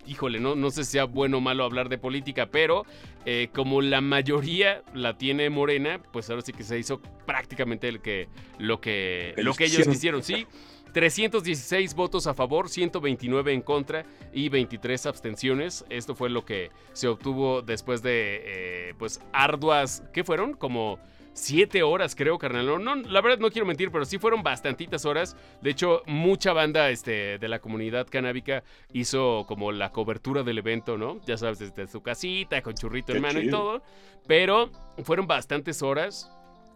[0.09, 2.85] híjole, no, no sé si sea bueno o malo hablar de política, pero
[3.27, 8.01] eh, como la mayoría la tiene Morena, pues ahora sí que se hizo prácticamente el
[8.01, 10.47] que, lo, que, lo que ellos quisieron, ¿sí?
[10.93, 15.85] 316 votos a favor, 129 en contra y 23 abstenciones.
[15.91, 20.55] Esto fue lo que se obtuvo después de, eh, pues, arduas, ¿qué fueron?
[20.55, 20.99] Como
[21.39, 22.83] siete horas, creo, carnal.
[22.83, 25.37] No, la verdad no quiero mentir, pero sí fueron bastantitas horas.
[25.63, 30.99] De hecho, mucha banda este, de la comunidad canábica hizo como la cobertura del evento,
[30.99, 31.21] ¿no?
[31.27, 33.83] Ya sabes, desde su casita, con churrito en mano y todo.
[34.27, 34.71] Pero
[35.05, 36.31] fueron bastantes horas.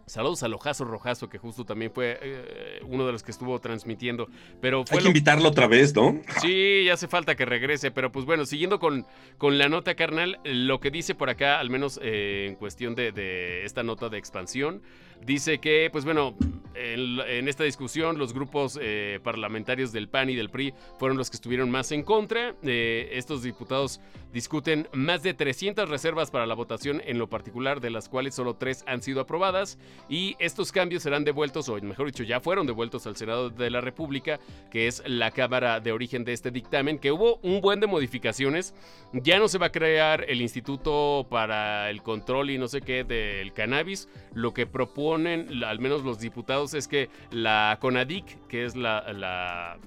[0.05, 4.27] Saludos a Lojazo Rojazo, que justo también fue eh, uno de los que estuvo transmitiendo.
[4.59, 6.21] Pero Hay que invitarlo otra vez, ¿no?
[6.41, 7.91] Sí, ya hace falta que regrese.
[7.91, 9.05] Pero pues bueno, siguiendo con,
[9.37, 13.11] con la nota carnal, lo que dice por acá, al menos eh, en cuestión de,
[13.11, 14.81] de esta nota de expansión,
[15.25, 16.35] dice que, pues bueno,
[16.75, 21.35] en, esta discusión los grupos eh, parlamentarios del PAN y del PRI fueron los que
[21.35, 22.55] estuvieron más en contra.
[22.63, 23.99] Eh, estos diputados
[24.33, 28.55] discuten más de 300 reservas para la votación en lo particular, de las cuales solo
[28.55, 29.77] tres han sido aprobadas.
[30.09, 33.81] Y estos cambios serán devueltos, o mejor dicho, ya fueron devueltos al Senado de la
[33.81, 37.87] República, que es la cámara de origen de este dictamen, que hubo un buen de
[37.87, 38.73] modificaciones.
[39.13, 43.03] Ya no se va a crear el Instituto para el Control y no sé qué
[43.03, 44.09] del cannabis.
[44.33, 49.77] Lo que proponen, al menos los diputados, es que la CONADIC, que es la,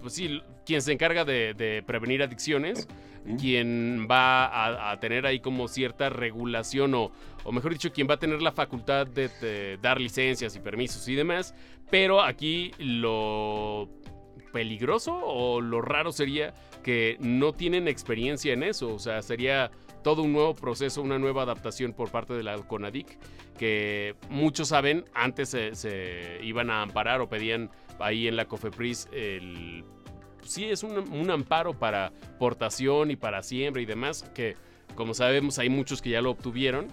[0.00, 2.88] pues sí, quien se encarga de, prevenir adicciones,
[3.40, 7.12] quien va a, tener ahí como cierta regulación o,
[7.44, 11.14] o, mejor dicho, quien va a tener la facultad de, dar licencias y permisos y
[11.14, 11.54] demás,
[11.90, 13.88] pero aquí lo
[14.52, 19.70] peligroso o lo raro sería que no tienen experiencia en eso, o sea, sería
[20.04, 23.18] todo un nuevo proceso, una nueva adaptación por parte de la CONADIC,
[23.58, 29.84] que muchos saben, antes se, iban a amparar o pedían ahí en la COFEPRIS el...
[30.42, 34.56] Sí, es un, amparo para portación y para siembra y demás, que
[34.94, 36.88] como sabemos hay muchos que ya lo obtuvieron.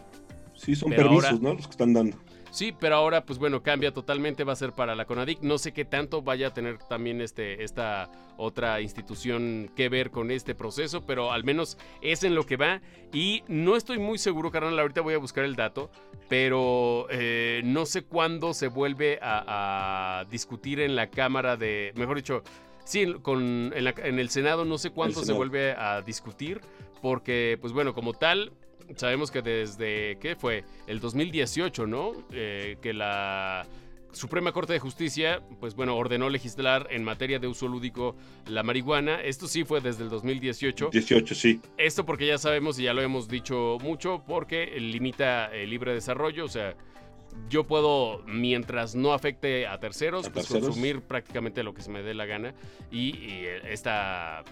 [0.62, 1.54] Sí, son permisos, ¿no?
[1.54, 2.18] Los que están dando.
[2.52, 5.42] Sí, pero ahora, pues bueno, cambia totalmente, va a ser para la CONADIC.
[5.42, 10.32] No sé qué tanto vaya a tener también este, esta otra institución que ver con
[10.32, 12.82] este proceso, pero al menos es en lo que va.
[13.14, 15.90] Y no estoy muy seguro, carnal, ahorita voy a buscar el dato,
[16.28, 22.44] pero eh, no sé cuándo se vuelve a, discutir en la Cámara de, mejor dicho,
[22.84, 26.60] sí, con, en, el Senado no sé cuándo se vuelve a discutir,
[27.02, 28.52] porque, pues bueno, como tal,
[28.96, 30.64] sabemos que desde, ¿qué fue?
[30.88, 32.14] El 2018, ¿no?
[32.32, 33.66] Eh, que la
[34.12, 38.16] Suprema Corte de Justicia, pues bueno, ordenó legislar en materia de uso lúdico
[38.48, 39.22] la marihuana.
[39.22, 40.90] Esto sí fue desde el 2018.
[40.92, 41.62] 18, sí.
[41.78, 46.46] Esto porque ya sabemos y ya lo hemos dicho mucho, porque limita el libre desarrollo,
[46.46, 46.76] o sea,
[47.50, 52.14] yo puedo, mientras no afecte a terceros, pues consumir prácticamente lo que se me dé
[52.14, 52.54] la gana.
[52.92, 54.44] Y, y esta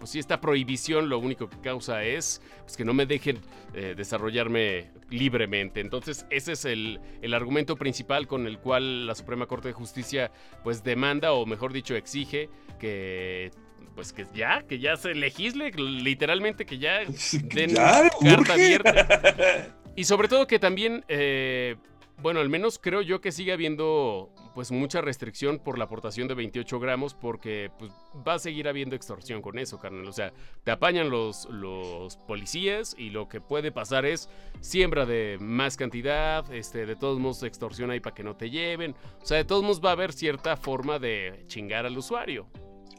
[0.00, 3.38] pues sí, esta prohibición lo único que causa es pues, que no me dejen
[3.74, 5.80] eh, desarrollarme libremente.
[5.80, 6.98] Entonces, ese es el,
[7.34, 10.32] argumento principal con el cual la Suprema Corte de Justicia
[10.64, 12.48] pues demanda, o mejor dicho, exige
[12.80, 13.50] que
[13.94, 17.00] pues que ya, que ya se legisle, literalmente que ya
[17.54, 19.76] den carta abierta.
[19.96, 21.76] Y sobre todo que también, eh,
[22.22, 26.34] bueno, al menos creo yo que sigue habiendo pues mucha restricción por la aportación de
[26.34, 27.92] 28 gramos porque pues,
[28.26, 30.06] va a seguir habiendo extorsión con eso, carnal.
[30.06, 30.32] O sea,
[30.64, 34.28] te apañan los, los policías y lo que puede pasar es
[34.60, 38.94] siembra de más cantidad, este, de todos modos extorsión ahí para que no te lleven.
[39.22, 42.46] O sea, de todos modos va a haber cierta forma de chingar al usuario.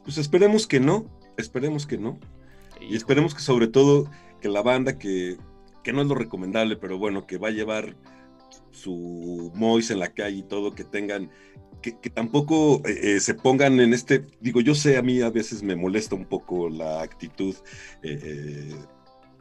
[0.03, 1.05] Pues esperemos que no,
[1.37, 2.19] esperemos que no.
[2.79, 4.09] Y esperemos que sobre todo
[4.41, 5.37] que la banda que,
[5.83, 7.95] que no es lo recomendable, pero bueno, que va a llevar
[8.71, 11.29] su Mois en la calle y todo, que tengan,
[11.81, 15.63] que, tampoco eh, eh, se pongan en este, digo, yo sé, a mí a veces
[15.63, 17.55] me molesta un poco la actitud
[18.03, 18.75] eh,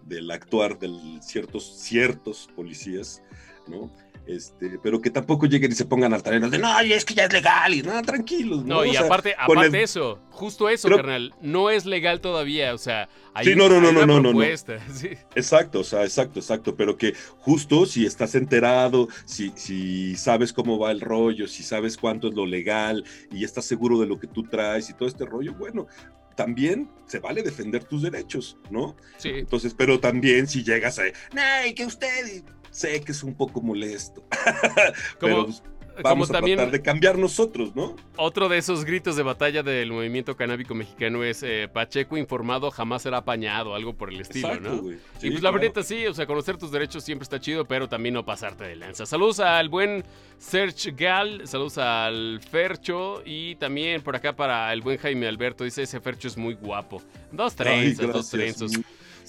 [0.05, 0.91] del actuar de
[1.23, 3.23] ciertos, ciertos policías,
[3.69, 3.91] ¿no?
[4.31, 7.33] Este, pero que tampoco lleguen y se pongan altaneros de no, es que ya es
[7.33, 8.65] legal y nada, tranquilos.
[8.65, 13.09] No, y aparte, aparte de eso, justo eso, carnal, no es legal todavía, o sea,
[13.35, 14.43] hay, sí, no, no, no, no, no,
[15.35, 20.79] Exacto, o sea, exacto, exacto, pero que justo si estás enterado, si, si sabes cómo
[20.79, 24.29] va el rollo, si sabes cuánto es lo legal y estás seguro de lo que
[24.29, 25.89] tú traes y todo este rollo, bueno,
[26.37, 28.97] también se vale defender tus derechos, ¿no?
[29.19, 29.31] Sí.
[29.31, 31.03] Entonces, pero también si llegas a,
[31.37, 32.45] ¡ay, que usted!
[32.71, 34.23] Sé que es un poco molesto.
[35.21, 35.63] Pero pues,
[36.03, 37.97] vamos a tratar de cambiar nosotros, ¿no?
[38.17, 43.03] Otro de esos gritos de batalla del movimiento canábico mexicano es eh, Pacheco informado jamás
[43.03, 44.91] será apañado, algo por el estilo, ¿no?
[45.23, 48.15] y pues la verdad sí, o sea, conocer tus derechos siempre está chido, pero también
[48.15, 49.07] no pasarte de lanza.
[49.07, 50.05] Saludos al buen
[50.39, 55.83] Serge Gal, saludos al Fercho y también por acá para el buen Jaime Alberto, dice
[55.83, 57.03] ese Fercho es muy guapo.
[57.33, 58.73] Dos trenzas, dos trenzos.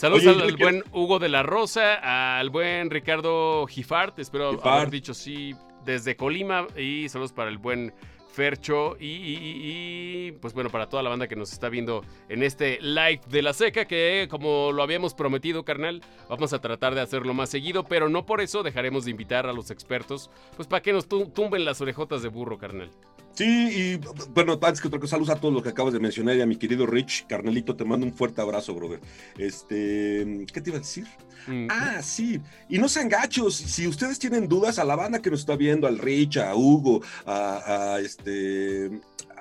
[0.01, 5.53] Saludos al, buen Hugo de la Rosa, al buen Ricardo Gifart, espero haber dicho sí,
[5.85, 6.65] desde Colima.
[6.75, 7.93] Y saludos para el buen
[8.31, 13.21] Fercho y, pues bueno, para toda la banda que nos está viendo en este live
[13.29, 17.49] de la seca, que como lo habíamos prometido, carnal, vamos a tratar de hacerlo más
[17.49, 21.07] seguido, pero no por eso dejaremos de invitar a los expertos, pues para que nos
[21.07, 22.89] tumben las orejotas de burro, carnal.
[23.33, 23.99] Sí, y
[24.33, 26.45] bueno, antes que otra cosa, saludos a todos los que acabas de mencionar y a
[26.45, 28.99] mi querido Rich, carnelito, te mando un fuerte abrazo, brother.
[29.37, 31.07] Este, ¿qué te iba a decir?
[31.47, 31.67] Mm.
[31.69, 32.39] Ah, sí,
[32.69, 35.87] y no sean gachos, si ustedes tienen dudas, a la banda que nos está viendo,
[35.87, 38.91] al Rich, a Hugo, a, este,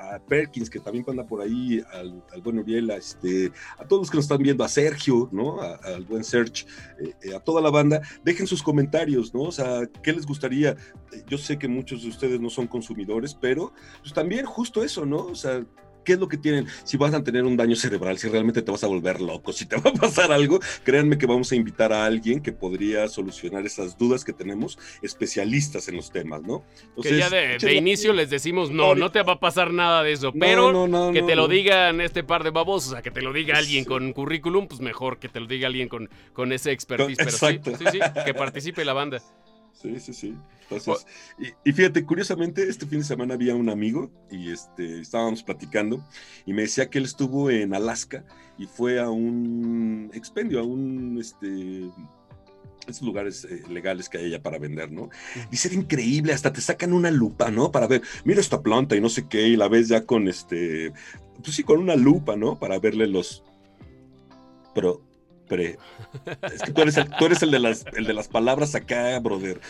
[0.01, 4.11] a Perkins, que también anda por ahí, al, buen Uriel, a, este, a todos los
[4.11, 5.61] que nos están viendo, a Sergio, ¿no?
[5.61, 6.67] al buen Serge,
[6.99, 9.43] eh, eh, a toda la banda, dejen sus comentarios, ¿no?
[9.43, 10.77] O sea, ¿qué les gustaría?
[11.27, 15.19] Yo sé que muchos de ustedes no son consumidores, pero pues también justo eso, ¿no?
[15.19, 15.65] O sea,
[16.11, 16.67] ¿Qué es lo que tienen?
[16.83, 19.65] Si vas a tener un daño cerebral, si realmente te vas a volver loco, si
[19.65, 23.65] te va a pasar algo, créanme que vamos a invitar a alguien que podría solucionar
[23.65, 26.65] esas dudas que tenemos, especialistas en los temas, ¿no?
[27.01, 30.33] que ya de, inicio les decimos, no, no te va a pasar nada de eso,
[30.33, 33.57] pero que te lo digan este par de babosos, o sea, que te lo diga
[33.57, 37.31] alguien con currículum, pues mejor que te lo diga alguien con, con ese expertise, pero
[37.31, 39.23] sí, sí, sí, que participe la banda.
[39.81, 40.35] Sí, sí, sí.
[40.69, 41.07] Entonces,
[41.65, 46.05] y, fíjate, curiosamente, este fin de semana había un amigo y este, estábamos platicando
[46.45, 48.25] y me decía que él estuvo en Alaska
[48.59, 51.91] y fue a un expendio, a un, este,
[52.87, 55.09] esos lugares eh, legales que hay allá para vender, ¿no?
[55.51, 57.73] Dice, era increíble, hasta te sacan una lupa, ¿no?
[57.73, 60.93] Para ver, mira esta planta y no sé qué, y la ves ya con este,
[61.43, 62.59] pues sí, con una lupa, ¿no?
[62.59, 63.43] Para verle los,
[65.59, 69.19] es que tú eres el, tú eres el, de, las, el de las palabras acá,
[69.19, 69.61] brother.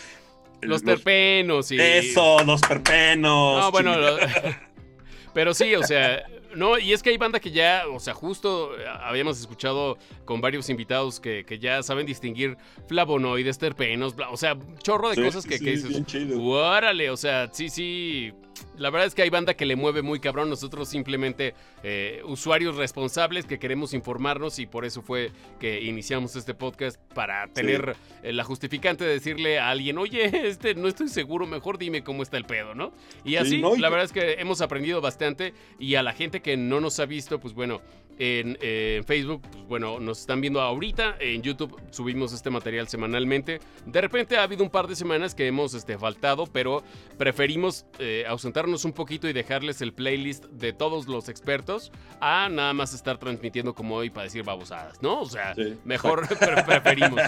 [0.60, 1.80] Los, terpenos y.
[1.80, 3.60] Eso, los terpenos.
[3.60, 3.92] No, bueno.
[5.34, 6.22] pero sí, o sea.
[6.54, 8.72] No, y es que hay banda que ya, o sea, justo
[9.04, 12.56] habíamos escuchado con varios invitados que, ya saben distinguir
[12.88, 16.02] flavonoides, terpenos, o sea, chorro de cosas que, que dices.
[16.36, 18.32] Órale, o sea, sí, sí
[18.77, 20.49] la verdad es que hay banda que le mueve muy cabrón.
[20.51, 26.55] Nosotros simplemente eh, usuarios responsables que queremos informarnos y por eso fue que iniciamos este
[26.55, 31.46] podcast para tener eh, la justificante de decirle a alguien, oye, este no estoy seguro,
[31.46, 32.92] mejor dime cómo está el pedo, ¿no?
[33.25, 36.81] Y así, la verdad es que hemos aprendido bastante y a la gente que no
[36.81, 37.81] nos ha visto, pues bueno,
[38.22, 41.16] eh, en, Facebook, pues bueno, nos están viendo ahorita.
[41.20, 43.61] En YouTube subimos este material semanalmente.
[43.87, 46.85] De repente ha habido un par de semanas que hemos este, faltado, pero
[47.16, 52.74] preferimos eh, ausentarnos un poquito y dejarles el playlist de todos los expertos a nada
[52.74, 55.22] más estar transmitiendo como hoy para decir babosadas, ¿no?
[55.22, 55.54] O sea,
[55.85, 56.28] mejor
[56.66, 57.20] preferimos.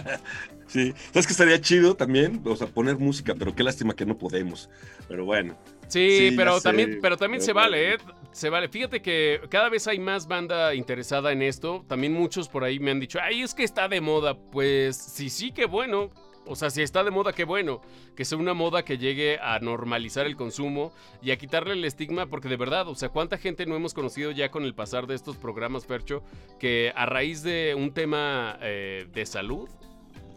[0.66, 4.18] Sí, sabes que estaría chido también, o sea, poner música, pero qué lástima que no
[4.18, 4.68] podemos.
[5.08, 5.56] Pero bueno.
[5.92, 7.98] Sí, pero, también, pero también se vale, ¿eh?
[8.32, 8.68] Se vale.
[8.68, 11.84] Fíjate que cada vez hay más banda interesada en esto.
[11.86, 14.38] También muchos por ahí me han dicho, ay, es que está de moda.
[14.38, 16.10] Pues sí, sí, qué bueno.
[16.46, 17.82] O sea, si está de moda, qué bueno.
[18.16, 22.26] Que sea una moda que llegue a normalizar el consumo y a quitarle el estigma,
[22.26, 25.14] porque de verdad, o sea, ¿cuánta gente no hemos conocido ya con el pasar de
[25.14, 26.22] estos programas, Percho,
[26.58, 29.68] que a raíz de un tema eh, de salud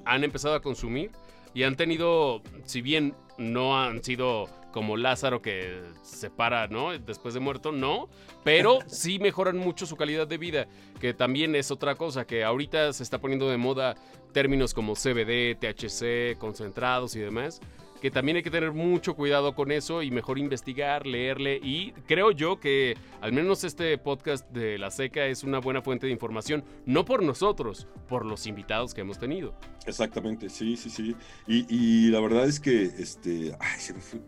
[0.03, 1.11] han empezado a consumir
[1.53, 6.91] y han tenido, si bien no han sido como Lázaro que se para, ¿no?
[6.99, 8.09] Después de muerto, no,
[8.43, 10.67] pero sí mejoran mucho su calidad de vida,
[10.99, 13.95] que también es otra cosa, que ahorita se está poniendo de moda
[14.33, 17.61] términos como CBD, THC, concentrados y demás,
[18.01, 22.31] que también hay que tener mucho cuidado con eso y mejor investigar, leerle y creo
[22.31, 26.65] yo que al menos este podcast de La Seca es una buena fuente de información,
[26.85, 29.55] no por nosotros, por los invitados que hemos tenido.
[29.87, 31.15] Exactamente, sí, sí, sí.
[31.47, 34.19] Y, la verdad es que, este, ay, se me fue,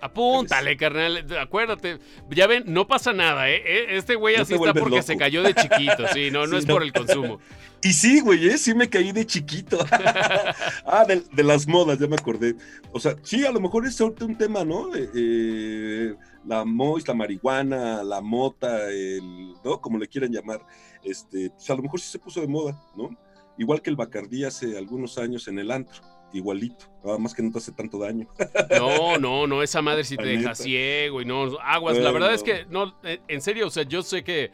[0.00, 1.26] Apúntale, carnal.
[1.40, 1.98] Acuérdate.
[2.30, 3.62] Ya ven, no pasa nada, ¿eh?
[3.64, 6.08] E, este güey así está porque se cayó de chiquito.
[6.12, 7.40] Sí, no, no es por el consumo.
[7.82, 8.58] Y sí, güey, ¿eh?
[8.58, 9.78] sí me caí de chiquito.
[10.84, 12.54] ah, de, las modas, ya me acordé.
[12.92, 14.90] O sea, sí, a lo mejor es un tema, ¿no?
[14.94, 19.80] Eh, la mois, la marihuana, la mota, el, ¿no?
[19.80, 20.60] Como le quieran llamar.
[21.02, 23.16] Este, pues a lo mejor sí se puso de moda, ¿no?
[23.56, 27.50] Igual que el Bacardí hace algunos años en el antro igualito, nada más que no
[27.50, 28.28] te hace tanto daño.
[28.70, 32.42] No, no, no, esa madre si te deja ciego y no, aguas, la verdad es
[32.42, 34.50] que, no, eh, en serio, o sea, yo sé que,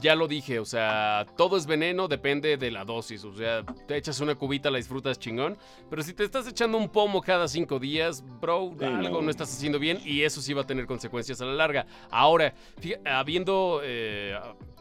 [0.00, 3.96] ya lo dije, o sea, todo es veneno, depende de la dosis, o sea, te
[3.96, 5.56] echas una cubita, la disfrutas chingón,
[5.88, 9.30] pero si te estás echando un pomo cada cinco días, bro, algo no.
[9.30, 11.86] estás haciendo bien y eso sí va a tener consecuencias a la larga.
[12.10, 12.54] Ahora,
[13.06, 14.38] habiendo eh,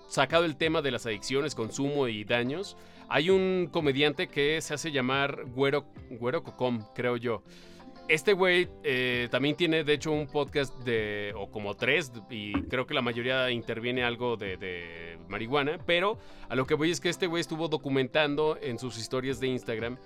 [0.09, 2.75] sacado el tema de las adicciones, consumo y daños,
[3.09, 7.43] hay un comediante que se hace llamar Güero, Güero Cocom, creo yo.
[8.09, 12.85] Este güey eh, también tiene, de hecho, un podcast de, o como tres, y creo
[12.85, 16.17] que la mayoría interviene algo de, marihuana, pero
[16.49, 19.97] a lo que voy es que este güey estuvo documentando en sus historias de Instagram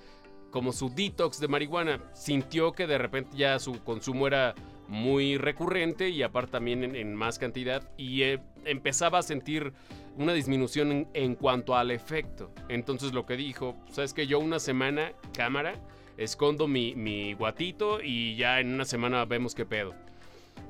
[0.52, 2.00] como su detox de marihuana.
[2.14, 4.54] Sintió que de repente ya su consumo era
[4.88, 9.74] muy recurrente y aparte también en, más cantidad y eh, empezaba a sentir
[10.18, 12.52] una disminución en, cuanto al efecto.
[12.70, 15.76] Entonces lo que dijo, sabes que yo una semana cámara,
[16.18, 19.94] escondo mi, mi guatito y ya en una semana vemos qué pedo.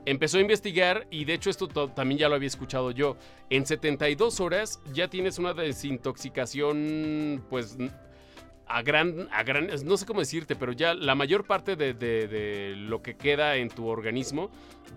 [0.06, 3.18] Empezó a investigar y de hecho esto también ya lo había escuchado yo.
[3.50, 7.78] En 72 horas ya tienes una desintoxicación pues
[8.70, 13.02] a gran, a gran, no sé cómo decirte, pero ya la mayor parte de, lo
[13.02, 14.50] que queda en tu organismo,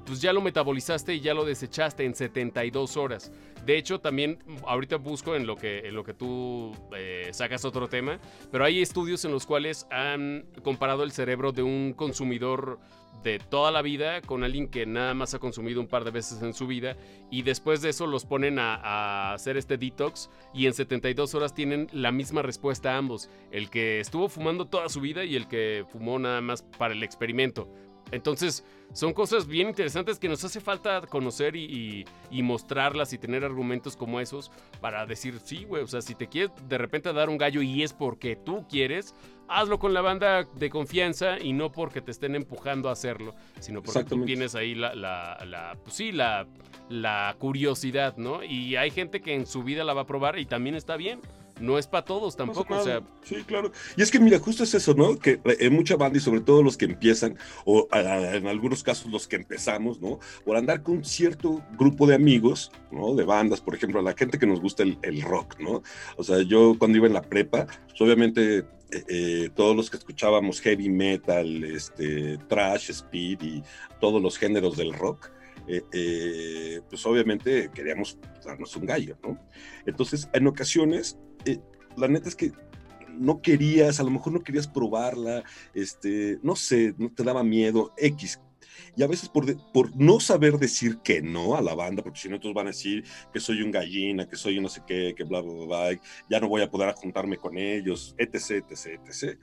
[0.05, 3.33] pues ya lo metabolizaste y ya lo desechaste en 72 horas.
[3.65, 7.89] De hecho, también ahorita busco en lo que, en lo que tú eh, sacas otro
[7.89, 8.19] tema,
[8.51, 12.81] pero hay estudios en los cuales han comparado el cerebro de un consumidor
[13.23, 16.43] de toda la vida con alguien que nada más ha consumido un par de veces
[16.43, 16.97] en su vida
[17.31, 21.89] y después de eso los ponen a, hacer este detox y en 72 horas tienen
[21.93, 25.85] la misma respuesta a ambos, el que estuvo fumando toda su vida y el que
[25.91, 27.69] fumó nada más para el experimento.
[28.13, 33.97] Entonces, son cosas bien interesantes que nos hace falta conocer y, mostrarlas y tener argumentos
[33.97, 37.39] como esos para decir, sí, güey, o sea, si te quieres de repente dar un
[37.39, 39.15] gallo y es porque tú quieres,
[39.47, 43.83] hazlo con la banda de confianza y no porque te estén empujando a hacerlo, sino
[43.83, 46.47] porque tú tienes ahí la, la, pues sí, la,
[46.89, 48.43] la curiosidad, ¿no?
[48.43, 51.21] Y hay gente que en su vida la va a probar y también está bien
[51.61, 52.75] no es para todos tampoco.
[52.75, 53.03] o sea...
[53.23, 53.71] Sí, claro.
[53.97, 55.19] Y es que mira, justo es eso, ¿no?
[55.19, 59.29] Que en mucha banda y sobre todo los que empiezan, o en algunos casos los
[59.29, 60.19] que empezamos, ¿no?
[60.45, 63.15] Por andar con cierto grupo de amigos, ¿no?
[63.15, 65.83] De bandas, por ejemplo, a la gente que nos gusta el, rock, ¿no?
[66.17, 68.65] O sea, yo cuando iba en la prepa, pues obviamente eh,
[69.09, 73.63] eh, todos los que escuchábamos heavy metal, este, trash, speed y
[74.01, 75.31] todos los géneros del rock,
[75.69, 79.39] eh, pues obviamente queríamos darnos un gallo, ¿no?
[79.87, 81.61] Entonces, en ocasiones eh,
[81.97, 82.53] la neta es que
[83.19, 87.93] no querías, a lo mejor no querías probarla, este, no sé, no te daba miedo,
[87.97, 88.41] X.
[88.97, 92.29] Y a veces por, por no saber decir que no a la banda, porque si
[92.29, 95.15] no, otros van a decir que soy un gallina, que soy un no sé qué,
[95.17, 99.39] que bla, bla, bla, ya no voy a poder juntarme con ellos, etc, etc, etc.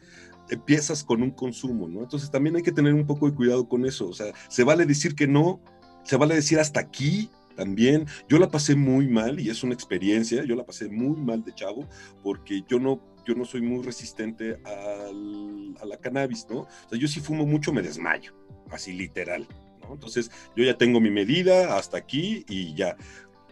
[0.49, 2.01] Empiezas con un consumo, ¿no?
[2.01, 4.07] Entonces también hay que tener un poco de cuidado con eso.
[4.07, 5.61] O sea, se vale decir que no,
[6.03, 8.05] se vale decir hasta aquí, también.
[8.29, 11.53] Yo la pasé muy mal y es una experiencia, yo la pasé muy mal de
[11.53, 11.89] chavo
[12.23, 16.61] porque yo no, yo no soy muy resistente al, a la cannabis, ¿no?
[16.61, 18.33] O sea, yo si fumo mucho me desmayo,
[18.71, 19.45] así literal,
[19.81, 19.93] ¿no?
[19.93, 22.95] Entonces yo ya tengo mi medida hasta aquí y ya.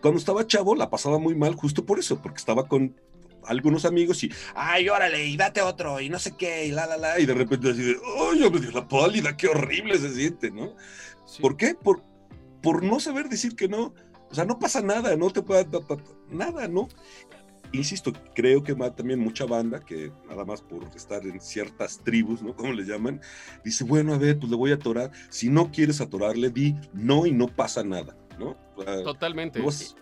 [0.01, 2.95] Cuando estaba chavo la pasaba muy mal justo por eso, porque estaba con
[3.47, 6.97] algunos amigos y, ay, órale, y date otro, y no sé qué, y la, la,
[6.97, 10.13] la, y de repente así de, oh, yo me dio la pálida, qué horrible se
[10.13, 10.75] siente, ¿no?
[11.41, 11.75] ¿Por qué?
[11.75, 12.01] Por,
[12.65, 13.93] por no saber decir que no.
[14.31, 15.67] O sea, no pasa nada, no te puede
[16.31, 16.87] nada, ¿no?
[17.73, 22.55] Insisto, creo que también mucha banda que nada más por estar en ciertas tribus, ¿no?
[22.55, 23.21] Como le llaman,
[23.63, 25.11] dice, bueno, a ver, pues le voy a atorar.
[25.29, 28.17] Si no quieres atorarle, di no y no pasa nada.
[28.37, 28.55] ¿No?
[29.03, 29.61] Totalmente.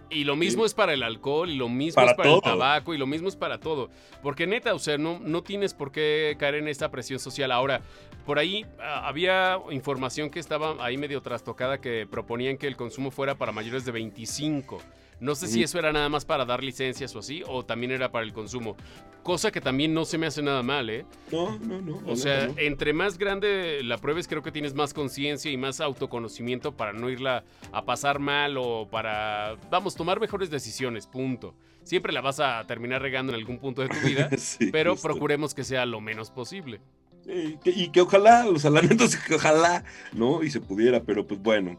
[0.09, 2.97] y lo mismo es para el alcohol, y lo mismo es para el tabaco, y
[2.97, 3.89] lo mismo es para todo.
[4.21, 7.51] Porque neta, o sea, no, no tienes por qué caer en esta presión social.
[7.51, 7.81] Ahora,
[8.25, 13.11] por ahí ah, había información que estaba ahí medio trastocada que proponían que el consumo
[13.11, 14.79] fuera para mayores de 25.
[15.19, 18.11] No sé si eso era nada más para dar licencias o así, o también era
[18.11, 18.75] para el consumo.
[19.23, 21.05] Cosa que también no se me hace nada mal, ¿eh?
[21.31, 22.01] No, no, no.
[22.05, 26.73] O sea, entre más grande la pruebes, creo que tienes más conciencia y más autoconocimiento
[26.75, 31.55] para no irla a pasar mal o para, vamos, tomar mejores decisiones, punto.
[31.83, 34.29] Siempre la vas a terminar regando en algún punto de tu vida,
[34.71, 36.81] pero procuremos que sea lo menos posible.
[37.25, 40.43] y que ojalá, sea, la que ojalá, ¿no?
[40.43, 41.77] Y se pudiera, pero pues bueno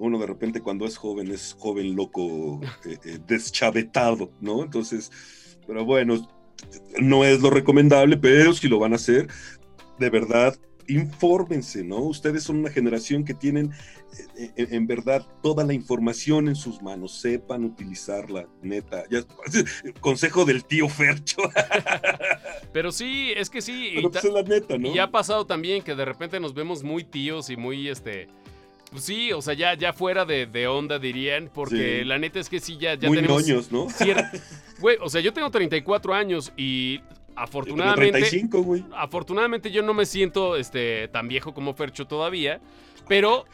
[0.00, 4.62] uno de repente cuando es joven es joven loco, eh, eh, deschavetado, ¿no?
[4.64, 5.12] Entonces,
[5.66, 6.26] pero bueno,
[7.00, 9.28] no es lo recomendable, pero si lo van a hacer,
[9.98, 11.98] de verdad, infórmense, ¿no?
[11.98, 13.72] Ustedes son una generación que tienen
[14.36, 19.04] eh, en, verdad toda la información en sus manos, sepan utilizarla, neta.
[20.00, 21.42] consejo del tío Fercho.
[22.72, 23.92] Pero sí, es que sí.
[23.94, 24.92] Pero pues es la neta, ¿no?
[24.92, 28.28] Y ha pasado también que de repente nos vemos muy tíos y muy, este,
[28.90, 32.60] pues sí, o sea, ya, ya fuera de, onda dirían, porque la neta es que
[32.60, 33.70] sí, ya, ya Muy tenemos...
[33.70, 33.86] ¿no?
[34.80, 37.00] Güey, o sea, yo tengo 34 años y
[37.36, 38.12] afortunadamente...
[38.12, 38.84] 35, güey.
[38.96, 42.60] Afortunadamente yo no me siento este, tan viejo como Fercho todavía,
[43.06, 43.44] pero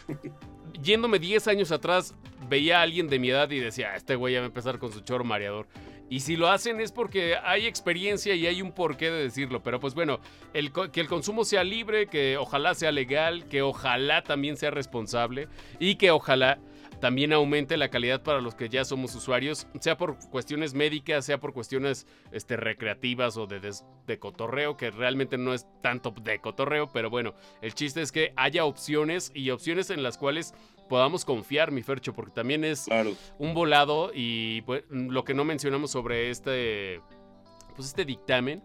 [0.80, 2.14] yéndome 10 años atrás,
[2.49, 4.93] veía a alguien de mi edad y decía, este güey ya va a empezar con
[4.93, 5.66] su choro mareador.
[6.09, 9.62] Y si lo hacen es porque hay experiencia y hay un porqué de decirlo.
[9.62, 10.20] Pero pues bueno,
[10.92, 15.48] que el consumo sea libre, que ojalá sea legal, que ojalá también sea responsable
[15.78, 16.59] y que ojalá
[17.00, 21.38] también aumente la calidad para los que ya somos usuarios, sea por cuestiones médicas, sea
[21.38, 23.61] por cuestiones este, recreativas o de,
[24.07, 28.32] de, cotorreo, que realmente no es tanto de cotorreo, pero bueno, el chiste es que
[28.36, 30.54] haya opciones y opciones en las cuales
[30.89, 32.87] podamos confiar, mi Fercho, porque también es
[33.39, 37.01] un volado y pues, lo que no mencionamos sobre este,
[37.74, 38.62] pues este dictamen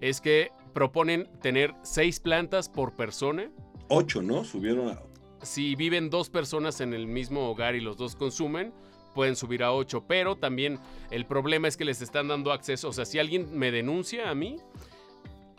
[0.00, 3.50] es que proponen tener seis plantas por persona.
[3.88, 4.44] Ocho, ¿no?
[4.44, 5.00] Subieron a
[5.46, 8.72] si viven dos personas en el mismo hogar y los dos consumen,
[9.14, 10.78] pueden subir a 8, pero también
[11.10, 14.34] el problema es que les están dando acceso, o sea, si alguien me denuncia a
[14.34, 14.56] mí,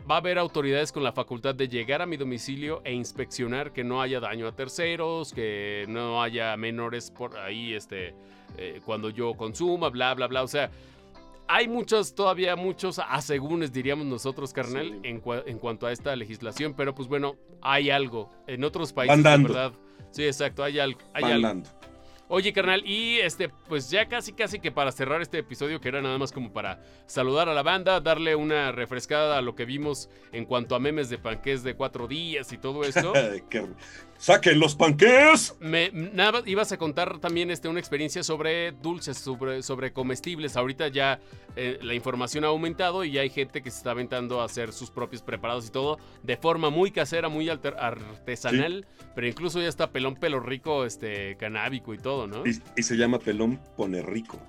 [0.10, 3.84] va a haber autoridades con la facultad de llegar a mi domicilio e inspeccionar que
[3.84, 8.16] no haya daño a terceros, que no haya menores por ahí, este,
[8.58, 10.72] eh, cuando yo consuma, bla, bla, bla, o sea,
[11.48, 17.08] hay muchos, todavía muchos asegúnes, diríamos nosotros, carnal, en, cuanto a esta legislación, pero pues
[17.08, 18.30] bueno, hay algo.
[18.48, 19.74] En otros países, de verdad.
[20.12, 21.00] Sí, exacto, hay algo.
[21.14, 21.64] Hay algo.
[22.30, 26.02] Oye, carnal, y este, pues ya casi, casi que para cerrar este episodio, que era
[26.02, 30.10] nada más como para saludar a la banda, darle una refrescada a lo que vimos
[30.34, 33.14] en cuanto a memes de panqués de cuatro días y todo esto.
[34.18, 35.56] ¡Saquen los panqués!
[35.60, 40.58] Me, nada, ibas a contar también este, una experiencia sobre dulces, sobre, sobre comestibles.
[40.58, 41.20] Ahorita ya
[41.56, 44.74] eh, la información ha aumentado y ya hay gente que se está aventando a hacer
[44.74, 49.92] sus propios preparados y todo de forma muy casera, muy artesanal, pero incluso ya está
[49.92, 52.44] pelón pelo rico, este, canábico y todo, ¿no?
[52.46, 54.40] Y, se llama pelón pone rico.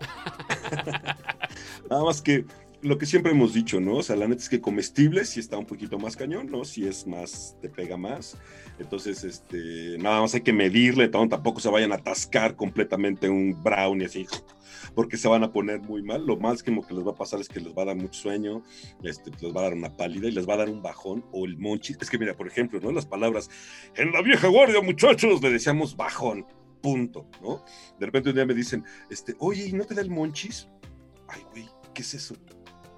[1.90, 2.44] Nada más que
[2.80, 3.96] lo que siempre hemos dicho, ¿no?
[3.96, 6.64] O sea, la neta es que comestible sí está un poquito más cañón, ¿no?
[6.64, 8.36] Si es más, te pega más.
[8.78, 14.06] Entonces, este, nada más hay que medirle, tampoco se vayan a atascar completamente un brownie
[14.06, 14.26] así,
[14.94, 16.24] porque se van a poner muy mal.
[16.24, 18.62] Lo más que, les va a pasar es que les va a dar mucho sueño,
[19.02, 21.44] este, les va a dar una pálida y les va a dar un bajón o
[21.44, 21.98] el monchis.
[22.00, 22.92] Es que mira, por ejemplo, ¿no?
[22.92, 23.50] Las palabras,
[23.96, 26.46] en la vieja guardia, muchachos, le decíamos bajón,
[26.80, 27.64] punto, ¿no?
[27.98, 30.68] De repente un día me dicen, este, oye, ¿y no te da el monchis?
[31.26, 32.36] Ay, güey, ¿qué es eso?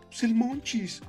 [0.09, 1.01] Pues el monchis.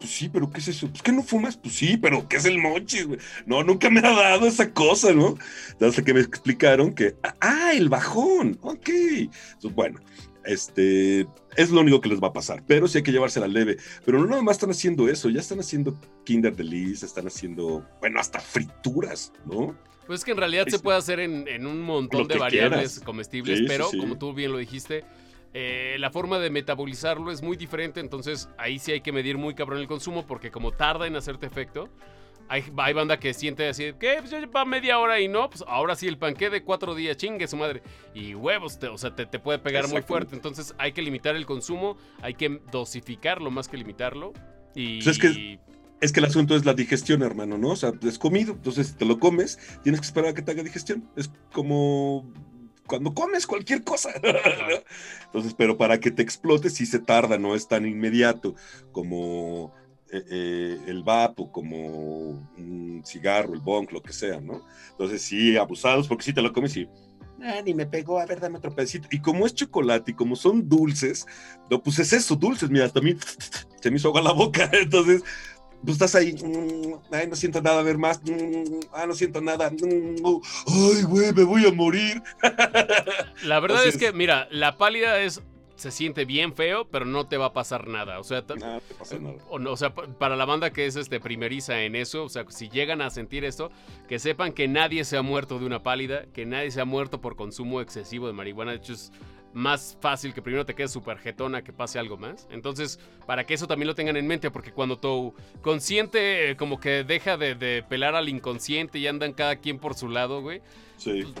[0.00, 0.88] Pues sí, pero ¿qué es eso?
[0.88, 3.18] Pues que no fumas, pues sí, pero ¿qué es el güey?
[3.44, 5.36] No, nunca me ha dado esa cosa, ¿no?
[5.78, 8.88] Hasta que me explicaron que, ah, el bajón, ok.
[8.88, 10.00] Entonces, bueno,
[10.46, 13.76] este, es lo único que les va a pasar, pero sí hay que llevársela leve.
[14.06, 15.94] Pero no nada más están haciendo eso, ya están haciendo
[16.24, 19.76] Kinder Delice, están haciendo, bueno, hasta frituras, ¿no?
[20.06, 23.90] Pues es que en realidad se puede hacer en, un montón de variables comestibles, pero
[23.90, 25.04] como tú bien lo dijiste,
[25.52, 29.54] eh, la forma de metabolizarlo es muy diferente, entonces ahí sí hay que medir muy
[29.54, 31.88] cabrón el consumo porque como tarda en hacerte efecto,
[32.48, 35.64] hay, hay banda que siente así, que pues ya va media hora y no, pues
[35.66, 37.82] ahora sí el panque de cuatro días, chingue su madre.
[38.12, 41.96] Y huevos, o sea, te, puede pegar muy fuerte, entonces hay que limitar el consumo,
[42.22, 44.32] hay que dosificarlo más que limitarlo.
[44.74, 45.02] Y...
[45.02, 45.60] Pues es que
[46.00, 47.68] es que el asunto es la digestión, hermano, ¿no?
[47.68, 50.50] O sea, es comido, entonces si te lo comes, tienes que esperar a que te
[50.50, 51.06] haga digestión.
[51.14, 52.32] Es como
[52.90, 54.10] cuando comes cualquier cosa.
[55.26, 58.56] Entonces, pero para que te explote sí se tarda, no es tan inmediato
[58.90, 59.72] como
[60.10, 64.66] eh, eh, el vapo, como un cigarro, el bong, lo que sea, ¿no?
[64.90, 66.88] Entonces sí, abusados, porque si te lo comes y...
[67.42, 69.06] Ah, ni me pegó, a ver, dame otro pedacito.
[69.12, 71.26] Y como es chocolate y como son dulces,
[71.70, 73.14] no, pues es eso, dulces, mira, hasta a mí
[73.80, 74.68] se me hizo agua la boca.
[74.72, 75.22] Entonces,
[75.84, 79.40] tú estás ahí, mm, ay, no siento nada, a ver más, mm, ah, no siento
[79.40, 80.24] nada, mm,
[80.66, 82.22] ay, güey, me voy a morir.
[83.44, 85.42] La verdad es que, mira, la pálida es
[85.80, 88.20] se siente bien feo, pero no te va a pasar nada.
[88.20, 89.36] O sea, nada te pasa nada.
[89.48, 93.00] O, sea, para la banda que es este primeriza en eso, o sea, si llegan
[93.00, 93.70] a sentir esto,
[94.06, 97.22] que sepan que nadie se ha muerto de una pálida, que nadie se ha muerto
[97.22, 98.72] por consumo excesivo de marihuana.
[98.72, 99.10] De hecho, es
[99.52, 102.46] más fácil que primero te quedes súper jetona que pase algo más.
[102.50, 106.80] Entonces, para que eso también lo tengan en mente, porque cuando tu consciente eh, como
[106.80, 110.62] que deja de, de pelar al inconsciente y andan cada quien por su lado, güey,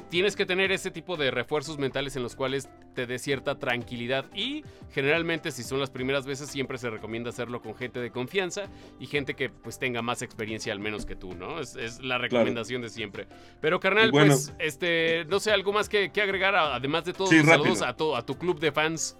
[0.08, 4.26] tienes que tener ese tipo de refuerzos mentales en los cuales te dé cierta tranquilidad
[4.34, 8.64] y generalmente si son las primeras veces siempre se recomienda hacerlo con gente de confianza
[8.98, 11.60] y gente que pues tenga más experiencia al menos que tú, ¿no?
[11.60, 13.26] Es, la recomendación de siempre.
[13.60, 17.82] Pero carnal, pues este, no sé, algo más que, agregar además de todos los saludos
[17.82, 19.16] a, a tu club de fans.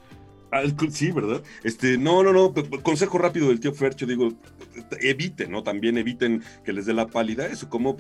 [0.91, 1.43] sí, ¿verdad?
[1.64, 4.32] Este, no, no, no, consejo rápido del tío Fercho, digo,
[5.01, 5.62] eviten, ¿no?
[5.62, 7.97] También eviten que les dé la pálida, eso como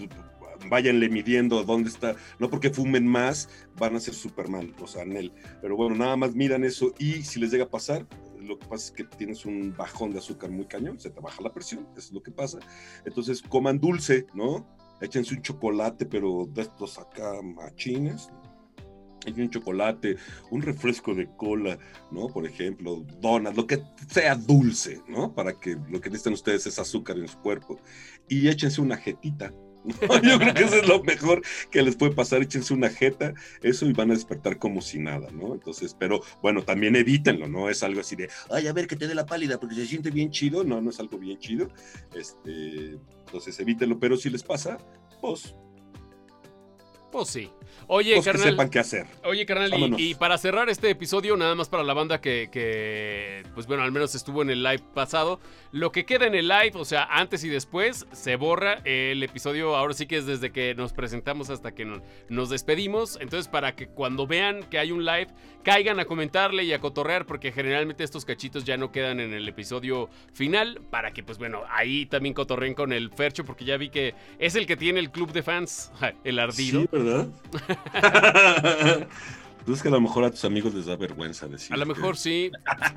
[0.70, 5.32] váyanle midiendo dónde está, no porque fumen más, van a ser Superman, o sea, él.
[5.60, 8.06] Pero bueno, nada más miran eso y si les llega a pasar,
[8.40, 11.42] lo que pasa es que tienes un bajón de azúcar muy cañón, se te baja
[11.42, 12.58] la presión, eso es lo que pasa.
[13.04, 14.66] Entonces coman dulce, ¿no?
[15.00, 18.30] Échense un chocolate, pero de estos acá machines,
[19.26, 20.16] un chocolate,
[20.50, 21.78] un refresco de cola,
[22.10, 22.28] ¿no?
[22.28, 25.34] Por ejemplo, donas, lo que sea dulce, ¿no?
[25.34, 27.78] Para que lo que necesitan ustedes es azúcar en su cuerpo.
[28.28, 29.52] Y échense una jetita,
[30.22, 32.42] Yo creo que eso es lo mejor que les puede pasar.
[32.42, 35.54] Échense una jeta, eso y van a despertar como si nada, ¿no?
[35.54, 37.68] Entonces, pero bueno, también evítenlo, ¿no?
[37.68, 40.10] Es algo así de, ay, a ver que te dé la pálida porque se siente
[40.10, 40.64] bien chido.
[40.64, 41.68] No, no es algo bien chido.
[42.14, 44.78] Este, entonces evítenlo, pero si les pasa,
[45.20, 45.54] pues
[47.10, 47.50] pues sí.
[47.86, 48.44] Oye, pues carnal.
[48.44, 49.06] Que sepan qué hacer.
[49.24, 53.82] Oye, carnal, y, para cerrar este episodio, nada más para la banda que, pues bueno,
[53.82, 55.40] al menos estuvo en el live pasado.
[55.72, 58.80] Lo que queda en el live, o sea, antes y después, se borra.
[58.84, 61.84] El episodio ahora sí que es desde que nos presentamos hasta que
[62.28, 63.18] nos despedimos.
[63.20, 65.28] Entonces, para que cuando vean que hay un live,
[65.64, 69.48] caigan a comentarle y a cotorrear, porque generalmente estos cachitos ya no quedan en el
[69.48, 70.80] episodio final.
[70.90, 74.54] Para que, pues bueno, ahí también cotorren con el Fercho, porque ya vi que es
[74.54, 75.92] el que tiene el club de fans,
[76.24, 76.86] el ardido.
[77.04, 77.28] ¿Verdad?
[79.74, 81.72] Es que a lo mejor a tus amigos les da vergüenza decir.
[81.72, 82.50] A lo mejor sí.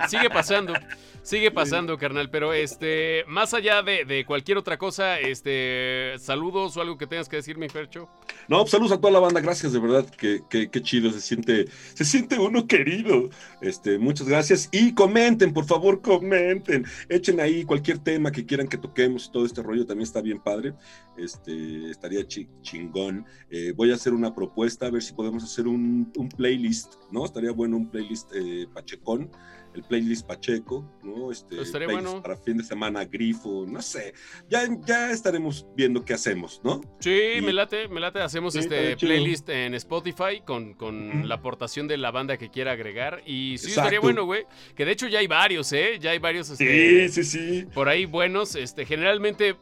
[0.10, 0.74] Sigue pasando.
[1.22, 2.30] Sigue pasando, carnal.
[2.30, 7.38] Pero este, más allá de, cualquier otra cosa, este, saludos o algo que tengas que
[7.38, 8.10] decir, mi Fercho.
[8.48, 10.06] No, pues, saludos a toda la banda, gracias, de verdad.
[10.18, 13.30] Qué, qué, chido, se siente, se siente uno querido.
[13.62, 14.70] Este, muchas gracias.
[14.72, 16.86] Y comenten, por favor, comenten.
[17.10, 19.32] Echen ahí cualquier tema que quieran que toquemos.
[19.32, 20.74] Todo este rollo también está bien padre.
[21.18, 23.26] Este, estaría chingón.
[23.50, 26.96] Eh, voy a hacer una propuesta, a ver si podemos hacer un, un play playlist,
[27.12, 27.26] ¿no?
[27.26, 29.30] Estaría bueno un playlist eh, Pachecón,
[29.76, 31.32] el playlist Pacheco, ¿no?
[31.32, 32.22] Este, pues Estaría bueno.
[32.22, 34.14] Para fin de semana, grifo, no sé.
[34.50, 36.82] Ya, ya estaremos viendo qué hacemos, ¿no?
[37.00, 38.22] Sí, me late, me late.
[38.22, 43.22] Hacemos este playlist en Spotify con, con la aportación de la banda que quiera agregar.
[43.26, 44.46] Y sí, estaría bueno, güey.
[44.76, 45.98] Que de hecho ya hay varios, ¿eh?
[46.00, 46.50] Ya hay varios.
[46.50, 47.66] Este, sí, sí, sí.
[47.74, 48.56] Por ahí buenos.
[48.56, 49.58] Este, generalmente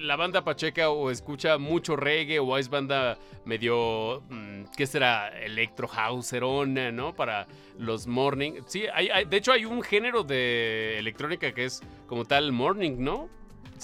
[0.00, 5.28] la banda Pacheca o escucha mucho reggae o es banda medio, mm, ¿qué será?
[5.40, 7.14] Electro Houserona, ¿no?
[7.14, 7.46] Para
[7.78, 8.52] los morning.
[8.66, 13.28] Sí, hay, de hecho hay un género de electrónica que es como tal morning, ¿no?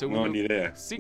[0.03, 0.75] no, ni idea.
[0.75, 0.97] Sí,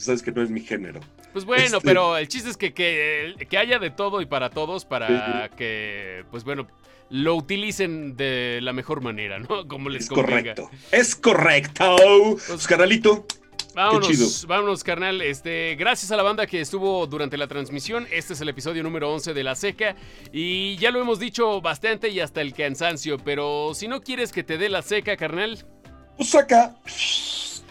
[0.00, 1.00] Sabes que no es mi género.
[1.32, 4.84] Pues bueno, este pero el chiste es que, que, haya de todo y para todos
[4.84, 6.66] para que, pues bueno,
[7.10, 9.48] lo utilicen de la mejor manera, ¿no?
[9.68, 10.70] Como les es correcto.
[10.90, 11.96] Es correcto.
[12.46, 13.26] Pues, carnalito,
[13.78, 15.22] Vámonos, vámonos, carnal.
[15.22, 18.08] Este, gracias a la banda que estuvo durante la transmisión.
[18.10, 19.94] Este es el episodio número 11 de La Seca.
[20.32, 23.18] Y ya lo hemos dicho bastante y hasta el cansancio.
[23.18, 25.64] Pero si no quieres que te dé la seca, carnal.
[26.16, 26.74] Pues saca.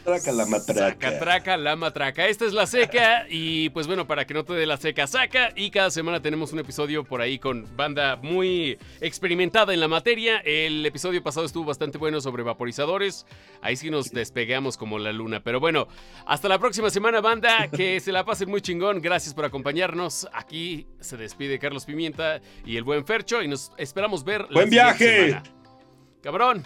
[0.07, 0.89] Traca la matraca.
[0.89, 2.27] Saca, traca la matraca.
[2.27, 3.25] Esta es la seca.
[3.29, 5.49] Y pues bueno, para que no te dé la seca, saca.
[5.53, 10.37] Y cada semana tenemos un episodio por ahí con banda muy experimentada en la materia.
[10.45, 13.25] El episodio pasado estuvo bastante bueno sobre vaporizadores.
[13.61, 15.41] Ahí sí nos despegamos como la luna.
[15.43, 15.89] Pero bueno,
[16.25, 17.67] hasta la próxima semana, banda.
[17.67, 19.01] Que se la pasen muy chingón.
[19.01, 20.29] Gracias por acompañarnos.
[20.31, 23.43] Aquí se despide Carlos Pimienta y el buen Fercho.
[23.43, 24.47] Y nos esperamos ver.
[24.53, 25.41] ¡Buen viaje!
[26.21, 26.65] Cabrón.